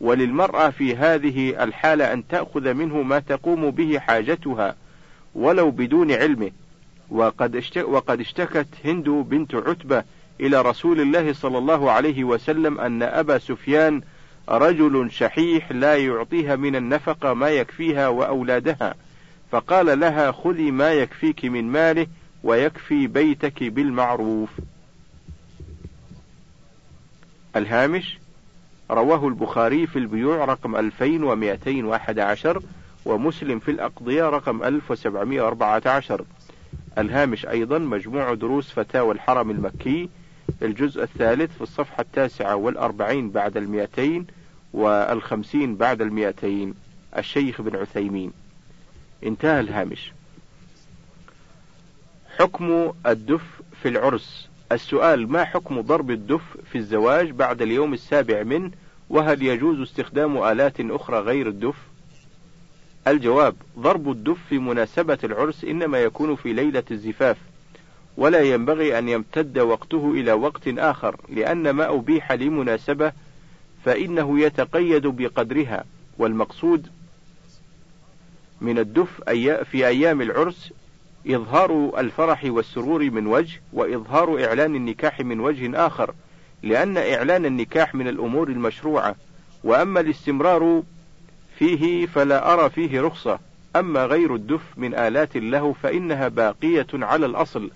وللمرأة 0.00 0.70
في 0.70 0.96
هذه 0.96 1.64
الحالة 1.64 2.12
أن 2.12 2.26
تأخذ 2.28 2.74
منه 2.74 3.02
ما 3.02 3.18
تقوم 3.18 3.70
به 3.70 3.99
حاجتها 3.99 4.76
ولو 5.34 5.70
بدون 5.70 6.12
علمه. 6.12 6.51
وقد 7.11 7.64
وقد 7.84 8.20
اشتكت 8.20 8.68
هند 8.84 9.09
بنت 9.09 9.54
عتبة 9.54 10.04
إلى 10.40 10.62
رسول 10.62 11.00
الله 11.00 11.32
صلى 11.32 11.59
الله 11.59 11.90
عليه 11.90 12.24
وسلم 12.24 12.80
أن 12.80 13.02
أبا 13.02 13.38
سفيان 13.38 14.02
رجل 14.48 15.11
شحيح 15.11 15.72
لا 15.72 15.96
يعطيها 15.96 16.57
من 16.57 16.76
النفقة 16.76 17.34
ما 17.34 17.48
يكفيها 17.48 18.09
وأولادها 18.09 18.94
فقال 19.50 20.00
لها 20.00 20.32
خذي 20.32 20.70
ما 20.70 20.92
يكفيك 20.92 21.44
من 21.44 21.64
ماله 21.64 22.07
ويكفي 22.42 23.07
بيتك 23.07 23.62
بالمعروف. 23.62 24.50
الهامش 27.57 28.18
رواه 28.90 29.28
البخاري 29.28 29.86
في 29.86 29.98
البيوع 29.98 30.44
رقم 30.44 30.76
2211 30.76 32.62
ومسلم 33.04 33.59
في 33.59 33.70
الأقضية 33.70 34.28
رقم 34.28 34.62
1714 34.64 36.24
الهامش 36.99 37.47
أيضا 37.47 37.78
مجموع 37.78 38.34
دروس 38.34 38.70
فتاوى 38.70 39.14
الحرم 39.14 39.51
المكي 39.51 40.09
الجزء 40.62 41.03
الثالث 41.03 41.55
في 41.57 41.61
الصفحة 41.61 42.01
التاسعة 42.01 42.57
والأربعين 42.57 43.30
بعد 43.30 43.57
المئتين 43.57 44.26
والخمسين 44.72 45.76
بعد 45.76 46.01
المئتين. 46.01 46.74
الشيخ 47.18 47.61
بن 47.61 47.76
عثيمين. 47.76 48.32
انتهى 49.24 49.61
الهامش. 49.61 50.12
حكم 52.38 52.92
الدف 53.07 53.42
في 53.82 53.88
العرس. 53.88 54.49
السؤال 54.72 55.32
ما 55.32 55.44
حكم 55.44 55.80
ضرب 55.80 56.11
الدف 56.11 56.42
في 56.72 56.78
الزواج 56.78 57.30
بعد 57.30 57.62
اليوم 57.62 57.94
السابع 57.94 58.42
منه 58.42 58.70
وهل 59.11 59.42
يجوز 59.42 59.80
استخدام 59.80 60.42
آلات 60.42 60.80
أخرى 60.80 61.18
غير 61.18 61.49
الدف؟ 61.49 61.76
الجواب 63.09 63.54
ضرب 63.78 64.11
الدف 64.11 64.38
في 64.48 64.59
مناسبة 64.59 65.18
العرس 65.24 65.64
إنما 65.64 65.98
يكون 65.98 66.36
في 66.36 66.52
ليلة 66.52 66.82
الزفاف 66.90 67.36
ولا 68.16 68.40
ينبغي 68.40 68.98
أن 68.98 69.09
يمتد 69.09 69.59
وقته 69.59 70.11
إلى 70.11 70.32
وقت 70.32 70.68
آخر 70.68 71.16
لأن 71.28 71.70
ما 71.70 71.94
أبيح 71.94 72.32
لمناسبة 72.32 73.12
فإنه 73.84 74.40
يتقيد 74.40 75.07
بقدرها 75.07 75.84
والمقصود 76.18 76.86
من 78.61 78.78
الدف 78.78 79.22
في 79.70 79.86
أيام 79.86 80.22
العرس 80.22 80.72
إظهار 81.28 81.92
الفرح 81.98 82.44
والسرور 82.44 83.11
من 83.11 83.26
وجه 83.26 83.61
وإظهار 83.72 84.44
إعلان 84.44 84.76
النكاح 84.76 85.20
من 85.20 85.40
وجه 85.40 85.86
آخر 85.86 86.14
لأن 86.62 86.96
إعلان 86.96 87.46
النكاح 87.46 87.94
من 87.94 88.09
الأمور 88.09 88.48
المشروعة 88.48 89.16
وأما 89.64 90.00
الاستمرار 90.00 90.82
فيه 91.59 92.07
فلا 92.07 92.52
أرى 92.52 92.70
فيه 92.70 93.00
رخصة 93.00 93.38
أما 93.76 94.04
غير 94.07 94.34
الدف 94.34 94.62
من 94.76 94.94
آلات 94.94 95.36
له 95.36 95.74
فإنها 95.82 96.28
باقية 96.28 96.86
على 96.92 97.26
الأصل 97.26 97.70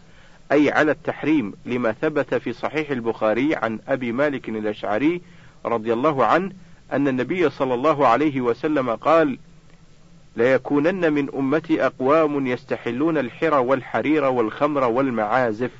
أي 0.53 0.71
على 0.71 0.93
التحريم 0.93 1.53
لما 1.67 1.93
ثبت 1.93 2.35
في 2.35 2.53
صحيح 2.53 2.91
البخاري 2.91 3.55
عن 3.55 3.79
أبي 3.89 4.13
مالك 4.13 4.49
الأشعري 4.49 5.21
رضي 5.65 5.93
الله 5.93 6.27
عنه 6.27 6.53
أن 6.93 7.09
النبي 7.09 7.51
صلى 7.51 7.75
الله 7.75 8.07
عليه 8.07 8.41
وسلم 8.41 8.91
قال: 8.91 9.39
ليكونن 10.37 11.13
من 11.13 11.35
أمتي 11.35 11.87
أقوام 11.87 12.47
يستحلون 12.47 13.19
الحر 13.19 13.55
والحرير 13.55 14.25
والخمر 14.25 14.85
والمعازف. 14.85 15.71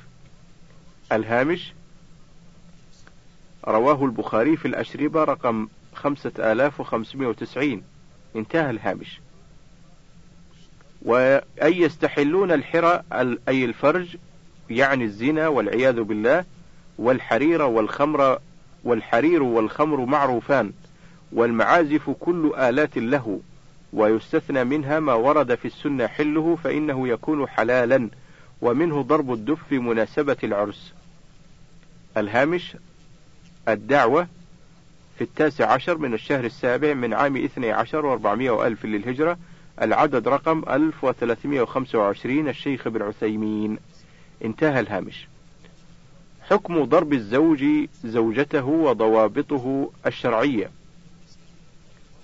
الهامش 1.11 1.73
رواه 3.67 4.05
البخاري 4.05 4.57
في 4.57 4.67
الأشربة 4.67 5.23
رقم 5.23 5.67
خمسة 5.95 6.51
آلاف 6.51 6.79
وخمسمائة 6.79 7.27
وتسعين 7.27 7.83
انتهى 8.35 8.69
الهامش. 8.69 9.19
وأي 11.01 11.81
يستحلون 11.81 12.51
الحر 12.51 13.01
أي 13.47 13.65
الفرج 13.65 14.17
يعني 14.69 15.03
الزنا 15.03 15.47
والعياذ 15.47 16.01
بالله 16.01 16.45
والحرير 16.97 17.61
والخمر 17.61 18.39
والحرير 18.83 19.43
والخمر 19.43 20.05
معروفان 20.05 20.71
والمعازف 21.31 22.09
كل 22.09 22.53
آلات 22.57 22.97
له 22.97 23.39
ويستثنى 23.93 24.63
منها 24.63 24.99
ما 24.99 25.13
ورد 25.13 25.55
في 25.55 25.65
السنة 25.65 26.07
حله 26.07 26.57
فإنه 26.63 27.07
يكون 27.07 27.47
حلالا 27.47 28.09
ومنه 28.61 29.01
ضرب 29.01 29.33
الدف 29.33 29.59
في 29.69 29.79
مناسبة 29.79 30.37
العرس. 30.43 30.93
الهامش 32.17 32.77
الدعوة 33.67 34.27
في 35.17 35.23
التاسع 35.23 35.71
عشر 35.71 35.97
من 35.97 36.13
الشهر 36.13 36.45
السابع 36.45 36.93
من 36.93 37.13
عام 37.13 37.37
اثني 37.37 37.71
عشر 37.71 38.05
واربعمائة 38.05 38.49
وألف 38.49 38.85
للهجرة 38.85 39.37
العدد 39.81 40.27
رقم 40.27 40.63
ألف 40.69 41.03
وثلاثمائة 41.03 41.61
وخمسة 41.61 41.99
وعشرين 41.99 42.49
الشيخ 42.49 42.87
بن 42.87 43.01
عثيمين. 43.01 43.77
انتهى 44.45 44.79
الهامش. 44.79 45.27
حكم 46.49 46.83
ضرب 46.83 47.13
الزوج 47.13 47.65
زوجته 48.03 48.65
وضوابطه 48.65 49.89
الشرعية. 50.05 50.69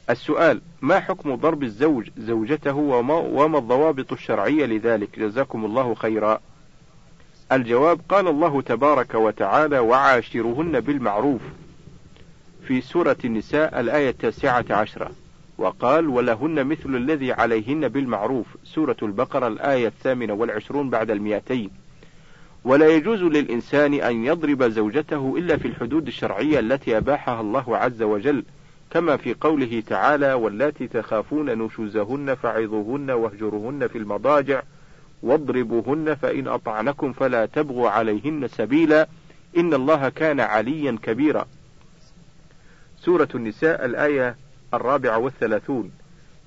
السؤال 0.10 0.62
ما 0.82 1.00
حكم 1.00 1.36
ضرب 1.36 1.64
الزوج 1.64 2.10
زوجته 2.18 2.76
وما, 2.76 3.16
وما 3.16 3.58
الضوابط 3.58 4.12
الشرعية 4.12 4.66
لذلك؟ 4.66 5.20
جزاكم 5.20 5.66
الله 5.66 5.96
خيرا. 5.96 6.40
الجواب 7.52 8.00
قال 8.10 8.28
الله 8.28 8.62
تبارك 8.62 9.16
وتعالى 9.16 9.80
وعاشرهن 9.80 10.80
بالمعروف 10.80 11.42
في 12.68 12.82
سورة 12.82 13.18
النساء 13.26 13.80
الآية 13.80 14.09
التاسعة 14.09 14.65
عشرة. 14.70 15.11
وقال 15.57 16.07
ولهن 16.07 16.68
مثل 16.68 16.95
الذي 16.95 17.32
عليهن 17.32 17.88
بالمعروف. 17.88 18.45
سورة 18.63 18.97
البقرة 19.03 19.47
الآية 19.47 19.88
الثامنة 19.88 20.34
والعشرون 20.34 20.89
بعد 20.89 21.11
المئتين. 21.11 21.70
ولا 22.63 22.88
يجوز 22.88 23.24
للإنسان 23.24 23.93
أن 23.93 24.26
يضرب 24.26 24.63
زوجته 24.63 25.36
إلا 25.38 25.57
في 25.57 25.68
الحدود 25.68 26.07
الشرعية 26.07 26.59
التي 26.59 26.97
أباحها 26.97 27.41
الله 27.41 27.78
عز 27.78 28.01
وجل 28.01 28.43
كما 28.91 29.18
في 29.18 29.34
قوله 29.34 29.84
تعالى 29.88 30.34
واللاتي 30.34 30.88
تخافون 30.88 31.57
نشوزهن 31.57 32.36
فعظوهن 32.36 33.11
واهجرهن 33.11 33.88
في 33.88 33.97
المضاجع 33.97 34.61
واضربوهن 35.24 36.15
فإن 36.15 36.47
أطعنكم 36.47 37.13
فلا 37.13 37.45
تبغوا 37.45 37.89
عليهن 37.89 38.47
سبيلا 38.47 39.07
إن 39.57 39.74
الله 39.74 40.09
كان 40.09 40.39
عليا 40.39 40.97
كبيرا. 41.03 41.45
سورة 43.08 43.30
النساء 43.36 43.86
الآية 43.86 44.36
الرابعة 44.74 45.18
والثلاثون. 45.18 45.91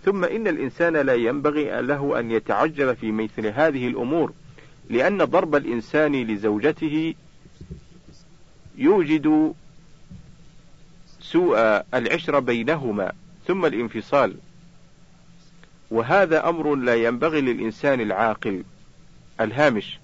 ثم 0.05 0.25
إن 0.25 0.49
الإنسان 0.49 0.97
لا 0.97 1.15
ينبغي 1.15 1.83
له 1.83 2.21
أن 2.21 2.31
يتعجل 2.31 2.97
في 2.97 3.13
مثل 3.13 3.47
هذه 3.47 3.89
الأمور 3.89 4.33
لأن 4.91 5.25
ضرب 5.25 5.55
الإنسان 5.55 6.13
لزوجته 6.13 7.15
يوجد 8.77 9.55
سوء 11.21 11.59
العشرة 11.95 12.39
بينهما 12.39 13.13
ثم 13.47 13.67
الانفصال. 13.67 14.35
وهذا 15.91 16.49
أمر 16.49 16.75
لا 16.75 16.95
ينبغي 16.95 17.41
للإنسان 17.41 18.01
العاقل 18.01 18.65
الهامش. 19.41 19.99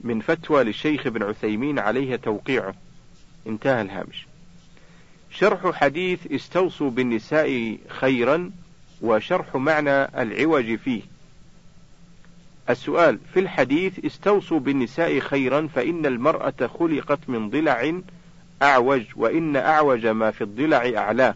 من 0.00 0.20
فتوى 0.20 0.64
للشيخ 0.64 1.06
ابن 1.06 1.22
عثيمين 1.22 1.78
عليه 1.78 2.16
توقيعه. 2.16 2.74
انتهى 3.46 3.82
الهامش. 3.82 4.31
شرح 5.34 5.70
حديث 5.70 6.26
استوصوا 6.32 6.90
بالنساء 6.90 7.78
خيرا 7.88 8.50
وشرح 9.02 9.56
معنى 9.56 10.22
العوج 10.22 10.74
فيه. 10.74 11.02
السؤال 12.70 13.18
في 13.34 13.40
الحديث 13.40 14.04
استوصوا 14.04 14.60
بالنساء 14.60 15.18
خيرا 15.18 15.68
فإن 15.74 16.06
المرأة 16.06 16.70
خلقت 16.78 17.18
من 17.28 17.50
ضلع 17.50 17.92
أعوج 18.62 19.02
وإن 19.16 19.56
أعوج 19.56 20.06
ما 20.06 20.30
في 20.30 20.44
الضلع 20.44 20.92
أعلاه 20.96 21.34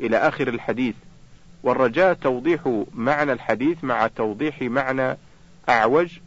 إلى 0.00 0.16
آخر 0.16 0.48
الحديث. 0.48 0.94
والرجاء 1.62 2.14
توضيح 2.14 2.84
معنى 2.94 3.32
الحديث 3.32 3.84
مع 3.84 4.06
توضيح 4.06 4.62
معنى 4.62 5.16
أعوج. 5.68 6.18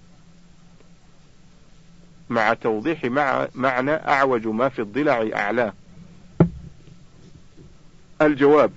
مع 2.29 2.53
توضيح 2.53 3.03
مع 3.05 3.47
معنى 3.55 3.91
أعوج 3.91 4.47
ما 4.47 4.69
في 4.69 4.79
الضلع 4.81 5.29
أعلاه 5.35 5.73
الجواب. 8.25 8.71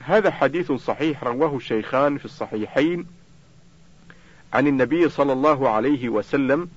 هذا 0.00 0.30
حديث 0.30 0.72
صحيح 0.72 1.24
رواه 1.24 1.56
الشيخان 1.56 2.18
في 2.18 2.24
الصحيحين 2.24 3.06
عن 4.52 4.66
النبي 4.66 5.08
صلى 5.08 5.32
الله 5.32 5.68
عليه 5.68 6.08
وسلم 6.08 6.68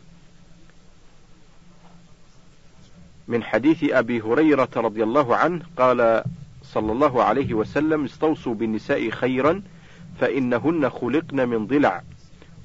من 3.27 3.43
حديث 3.43 3.83
أبي 3.83 4.21
هريرة 4.21 4.69
رضي 4.75 5.03
الله 5.03 5.35
عنه 5.35 5.61
قال 5.77 6.23
صلى 6.63 6.91
الله 6.91 7.23
عليه 7.23 7.53
وسلم 7.53 8.05
استوصوا 8.05 8.55
بالنساء 8.55 9.09
خيرا 9.09 9.61
فإنهن 10.19 10.89
خلقن 10.89 11.49
من 11.49 11.67
ضلع 11.67 12.01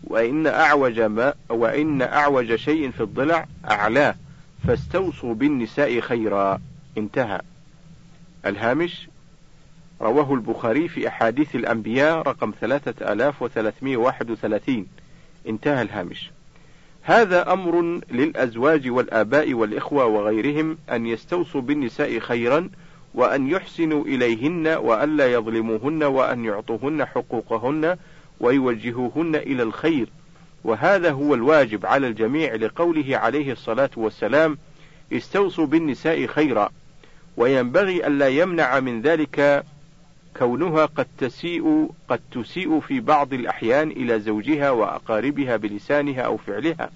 وإن 0.05 0.47
أعوج 0.47 1.01
ما 1.01 1.35
وإن 1.49 2.03
أعوج 2.03 2.55
شيء 2.55 2.91
في 2.91 3.03
الضلع 3.03 3.47
أعلاه 3.71 4.15
فاستوصوا 4.67 5.35
بالنساء 5.35 6.01
خيرا. 6.01 6.61
انتهى. 6.99 7.41
الهامش 8.47 9.09
رواه 10.05 10.35
البخاري 10.35 10.89
في 10.89 11.09
أحاديث 11.09 11.55
الأنبياء 11.55 12.19
رقم 12.19 12.53
ثلاثة 12.61 13.13
آلاف 13.13 13.43
وثلاثمائة 13.43 13.97
واحد 13.97 14.31
وثلاثين. 14.31 14.87
انتهى 15.49 15.83
الهامش. 15.83 16.31
هذا 17.03 17.53
أمر 17.53 18.01
للأزواج 18.11 18.89
والآباء 18.91 19.55
والإخوة 19.55 20.05
وغيرهم 20.05 20.79
أن 20.93 21.07
يستوصوا 21.07 21.61
بالنساء 21.61 22.19
خيرا 22.19 22.71
وأن 23.15 23.49
يحسنوا 23.49 24.05
إليهن 24.05 24.67
وألا 24.69 25.33
يظلموهن 25.33 26.03
وأن 26.03 26.45
يعطوهن 26.45 27.05
حقوقهن 27.05 27.97
ويوجهوهن 28.41 29.35
إلى 29.35 29.63
الخير. 29.63 30.09
وهذا 30.65 31.11
هو 31.11 31.35
الواجب 31.35 31.87
على 31.87 32.07
الجميع 32.07 32.55
لقوله 32.55 33.17
عليه 33.17 33.53
الصلاة 33.53 33.91
والسلام 33.97 34.59
استوصوا 35.13 35.67
بالنساء 35.67 36.27
خيرا. 36.27 36.71
وينبغي 37.37 38.07
ألا 38.07 38.29
يمنع 38.29 38.81
من 38.81 39.03
ذلك 39.03 39.65
كونها 40.39 40.87
قد 40.87 41.07
تسيء 41.19 41.91
قد 42.09 42.21
تسيء 42.33 42.81
في 42.81 43.01
بعض 43.01 43.33
الأحيان 43.33 43.91
إلى 43.91 44.21
زوجها 44.21 44.71
وأقاربها 44.71 45.57
بلسانها 45.57 46.21
أو 46.23 46.37
فعلها 46.37 46.91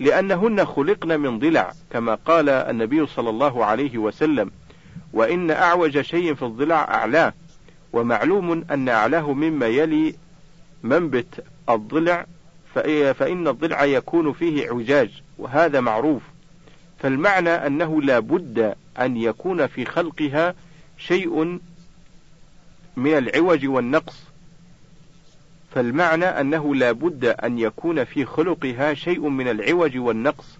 لأنهن 0.00 0.64
خلقن 0.64 1.20
من 1.20 1.38
ضلع 1.38 1.72
كما 1.90 2.14
قال 2.14 2.48
النبي 2.48 3.06
صلى 3.06 3.30
الله 3.30 3.64
عليه 3.64 3.98
وسلم 3.98 4.50
وإن 5.12 5.50
أعوج 5.50 6.00
شيء 6.00 6.34
في 6.34 6.42
الضلع 6.42 6.80
أعلاه 6.82 7.32
ومعلوم 7.92 8.64
أن 8.70 8.88
أعلاه 8.88 9.32
مما 9.32 9.66
يلي 9.66 10.14
منبت 10.82 11.44
الضلع 11.70 12.26
فإن 13.14 13.48
الضلع 13.48 13.84
يكون 13.84 14.32
فيه 14.32 14.66
اعوجاج 14.66 15.22
وهذا 15.38 15.80
معروف 15.80 16.22
فالمعنى 16.98 17.50
أنه 17.50 18.02
لا 18.02 18.18
بد 18.18 18.74
أن 19.00 19.16
يكون 19.16 19.66
في 19.66 19.84
خلقها 19.84 20.54
شيء 20.98 21.60
من 22.96 23.18
العوج 23.18 23.66
والنقص. 23.66 24.22
فالمعنى 25.74 26.24
أنه 26.24 26.74
لا 26.74 26.92
بد 26.92 27.24
أن 27.24 27.58
يكون 27.58 28.04
في 28.04 28.24
خلقها 28.24 28.94
شيء 28.94 29.28
من 29.28 29.48
العوج 29.48 29.98
والنقص. 29.98 30.58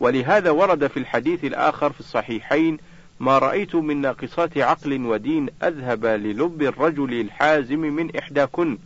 ولهذا 0.00 0.50
ورد 0.50 0.86
في 0.86 0.96
الحديث 0.96 1.44
الآخر 1.44 1.92
في 1.92 2.00
الصحيحين 2.00 2.78
ما 3.20 3.38
رأيت 3.38 3.74
من 3.74 4.00
ناقصات 4.00 4.58
عقل 4.58 5.06
ودين 5.06 5.48
أذهب 5.62 6.06
للب 6.06 6.62
الرجل 6.62 7.20
الحازم 7.20 7.80
من 7.80 8.16
إحداكن. 8.16 8.78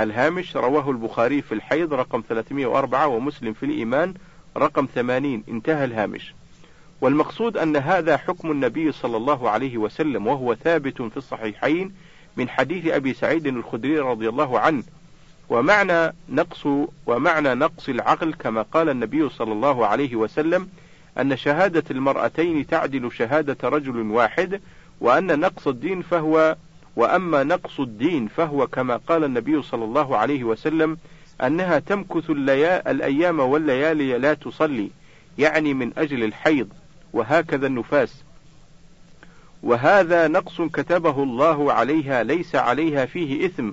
الهامش 0.00 0.56
رواه 0.56 0.90
البخاري 0.90 1.42
في 1.42 1.52
الحيض 1.52 1.94
رقم 1.94 2.22
304 2.28 3.06
ومسلم 3.06 3.52
في 3.52 3.66
الإيمان 3.66 4.14
رقم 4.56 4.86
80 4.94 5.44
انتهى 5.48 5.84
الهامش. 5.84 6.34
والمقصود 7.02 7.56
أن 7.56 7.76
هذا 7.76 8.16
حكم 8.16 8.50
النبي 8.50 8.92
صلى 8.92 9.16
الله 9.16 9.50
عليه 9.50 9.76
وسلم 9.78 10.26
وهو 10.26 10.54
ثابت 10.54 11.02
في 11.02 11.16
الصحيحين 11.16 11.92
من 12.36 12.48
حديث 12.48 12.86
أبي 12.86 13.14
سعيد 13.14 13.46
الخدري 13.46 13.98
رضي 13.98 14.28
الله 14.28 14.60
عنه. 14.60 14.82
ومعنى 15.48 16.12
نقص 16.28 16.66
ومعنى 17.06 17.54
نقص 17.54 17.88
العقل 17.88 18.34
كما 18.34 18.62
قال 18.62 18.88
النبي 18.88 19.28
صلى 19.28 19.52
الله 19.52 19.86
عليه 19.86 20.16
وسلم 20.16 20.68
أن 21.18 21.36
شهادة 21.36 21.84
المرأتين 21.90 22.66
تعدل 22.66 23.12
شهادة 23.12 23.68
رجل 23.68 23.96
واحد 24.10 24.60
وأن 25.00 25.40
نقص 25.40 25.68
الدين 25.68 26.02
فهو 26.02 26.56
وأما 26.96 27.42
نقص 27.42 27.80
الدين 27.80 28.28
فهو 28.28 28.66
كما 28.66 28.96
قال 28.96 29.24
النبي 29.24 29.62
صلى 29.62 29.84
الله 29.84 30.16
عليه 30.16 30.44
وسلم 30.44 30.98
أنها 31.42 31.78
تمكث 31.78 32.30
الأيام 32.30 33.40
والليالي 33.40 34.18
لا 34.18 34.34
تصلي 34.34 34.90
يعني 35.38 35.74
من 35.74 35.92
أجل 35.98 36.24
الحيض. 36.24 36.68
وهكذا 37.12 37.66
النفاس. 37.66 38.22
وهذا 39.62 40.28
نقص 40.28 40.60
كتبه 40.60 41.22
الله 41.22 41.72
عليها 41.72 42.22
ليس 42.22 42.54
عليها 42.54 43.06
فيه 43.06 43.46
إثم 43.46 43.70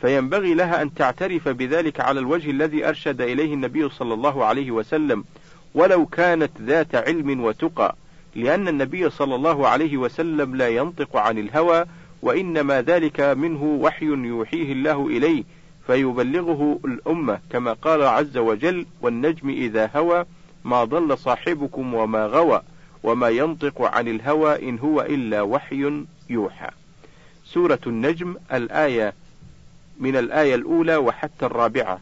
فينبغي 0.00 0.54
لها 0.54 0.82
أن 0.82 0.94
تعترف 0.94 1.48
بذلك 1.48 2.00
على 2.00 2.20
الوجه 2.20 2.50
الذي 2.50 2.88
أرشد 2.88 3.20
إليه 3.20 3.54
النبي 3.54 3.88
صلى 3.88 4.14
الله 4.14 4.44
عليه 4.44 4.70
وسلم 4.70 5.24
ولو 5.74 6.06
كانت 6.06 6.50
ذات 6.60 6.94
علم 6.94 7.44
وتقى 7.44 7.94
لأن 8.34 8.68
النبي 8.68 9.10
صلى 9.10 9.34
الله 9.34 9.68
عليه 9.68 9.96
وسلم 9.96 10.56
لا 10.56 10.68
ينطق 10.68 11.16
عن 11.16 11.38
الهوى 11.38 11.84
وإنما 12.22 12.82
ذلك 12.82 13.20
منه 13.20 13.64
وحي 13.64 14.06
يوحيه 14.06 14.72
الله 14.72 15.06
إليه 15.06 15.44
فيبلغه 15.86 16.80
الأمة 16.84 17.40
كما 17.50 17.72
قال 17.72 18.02
عز 18.02 18.36
وجل 18.36 18.86
والنجم 19.02 19.48
إذا 19.48 19.90
هوى 19.96 20.24
ما 20.64 20.84
ضل 20.84 21.18
صاحبكم 21.18 21.94
وما 21.94 22.26
غوى 22.26 22.62
وما 23.02 23.28
ينطق 23.28 23.82
عن 23.82 24.08
الهوى 24.08 24.68
إن 24.68 24.78
هو 24.78 25.02
إلا 25.02 25.42
وحي 25.42 26.04
يوحى. 26.30 26.70
سورة 27.44 27.80
النجم 27.86 28.36
الآية 28.52 29.14
من 29.98 30.16
الآية 30.16 30.54
الأولى 30.54 30.96
وحتى 30.96 31.46
الرابعة. 31.46 32.00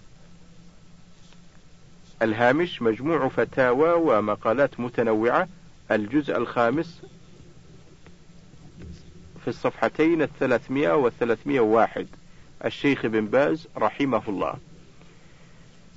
الهامش 2.22 2.82
مجموع 2.82 3.28
فتاوى 3.28 3.92
ومقالات 3.92 4.80
متنوعة. 4.80 5.48
الجزء 5.90 6.36
الخامس 6.36 7.02
في 9.42 9.48
الصفحتين 9.48 10.22
الثلاثمائة 10.22 10.92
والثلاثمائة 10.92 11.60
واحد 11.60 12.06
الشيخ 12.64 13.06
بن 13.06 13.26
باز 13.26 13.68
رحمه 13.76 14.22
الله. 14.28 14.54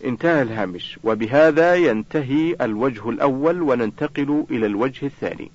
انتهى 0.06 0.42
الهامش. 0.42 1.00
وبهذا 1.04 1.76
ينتهي 1.76 2.56
الوجه 2.62 3.10
الأول 3.10 3.62
وننتقل 3.62 4.46
إلى 4.52 4.66
الوجه 4.66 5.06
الثاني. 5.06 5.52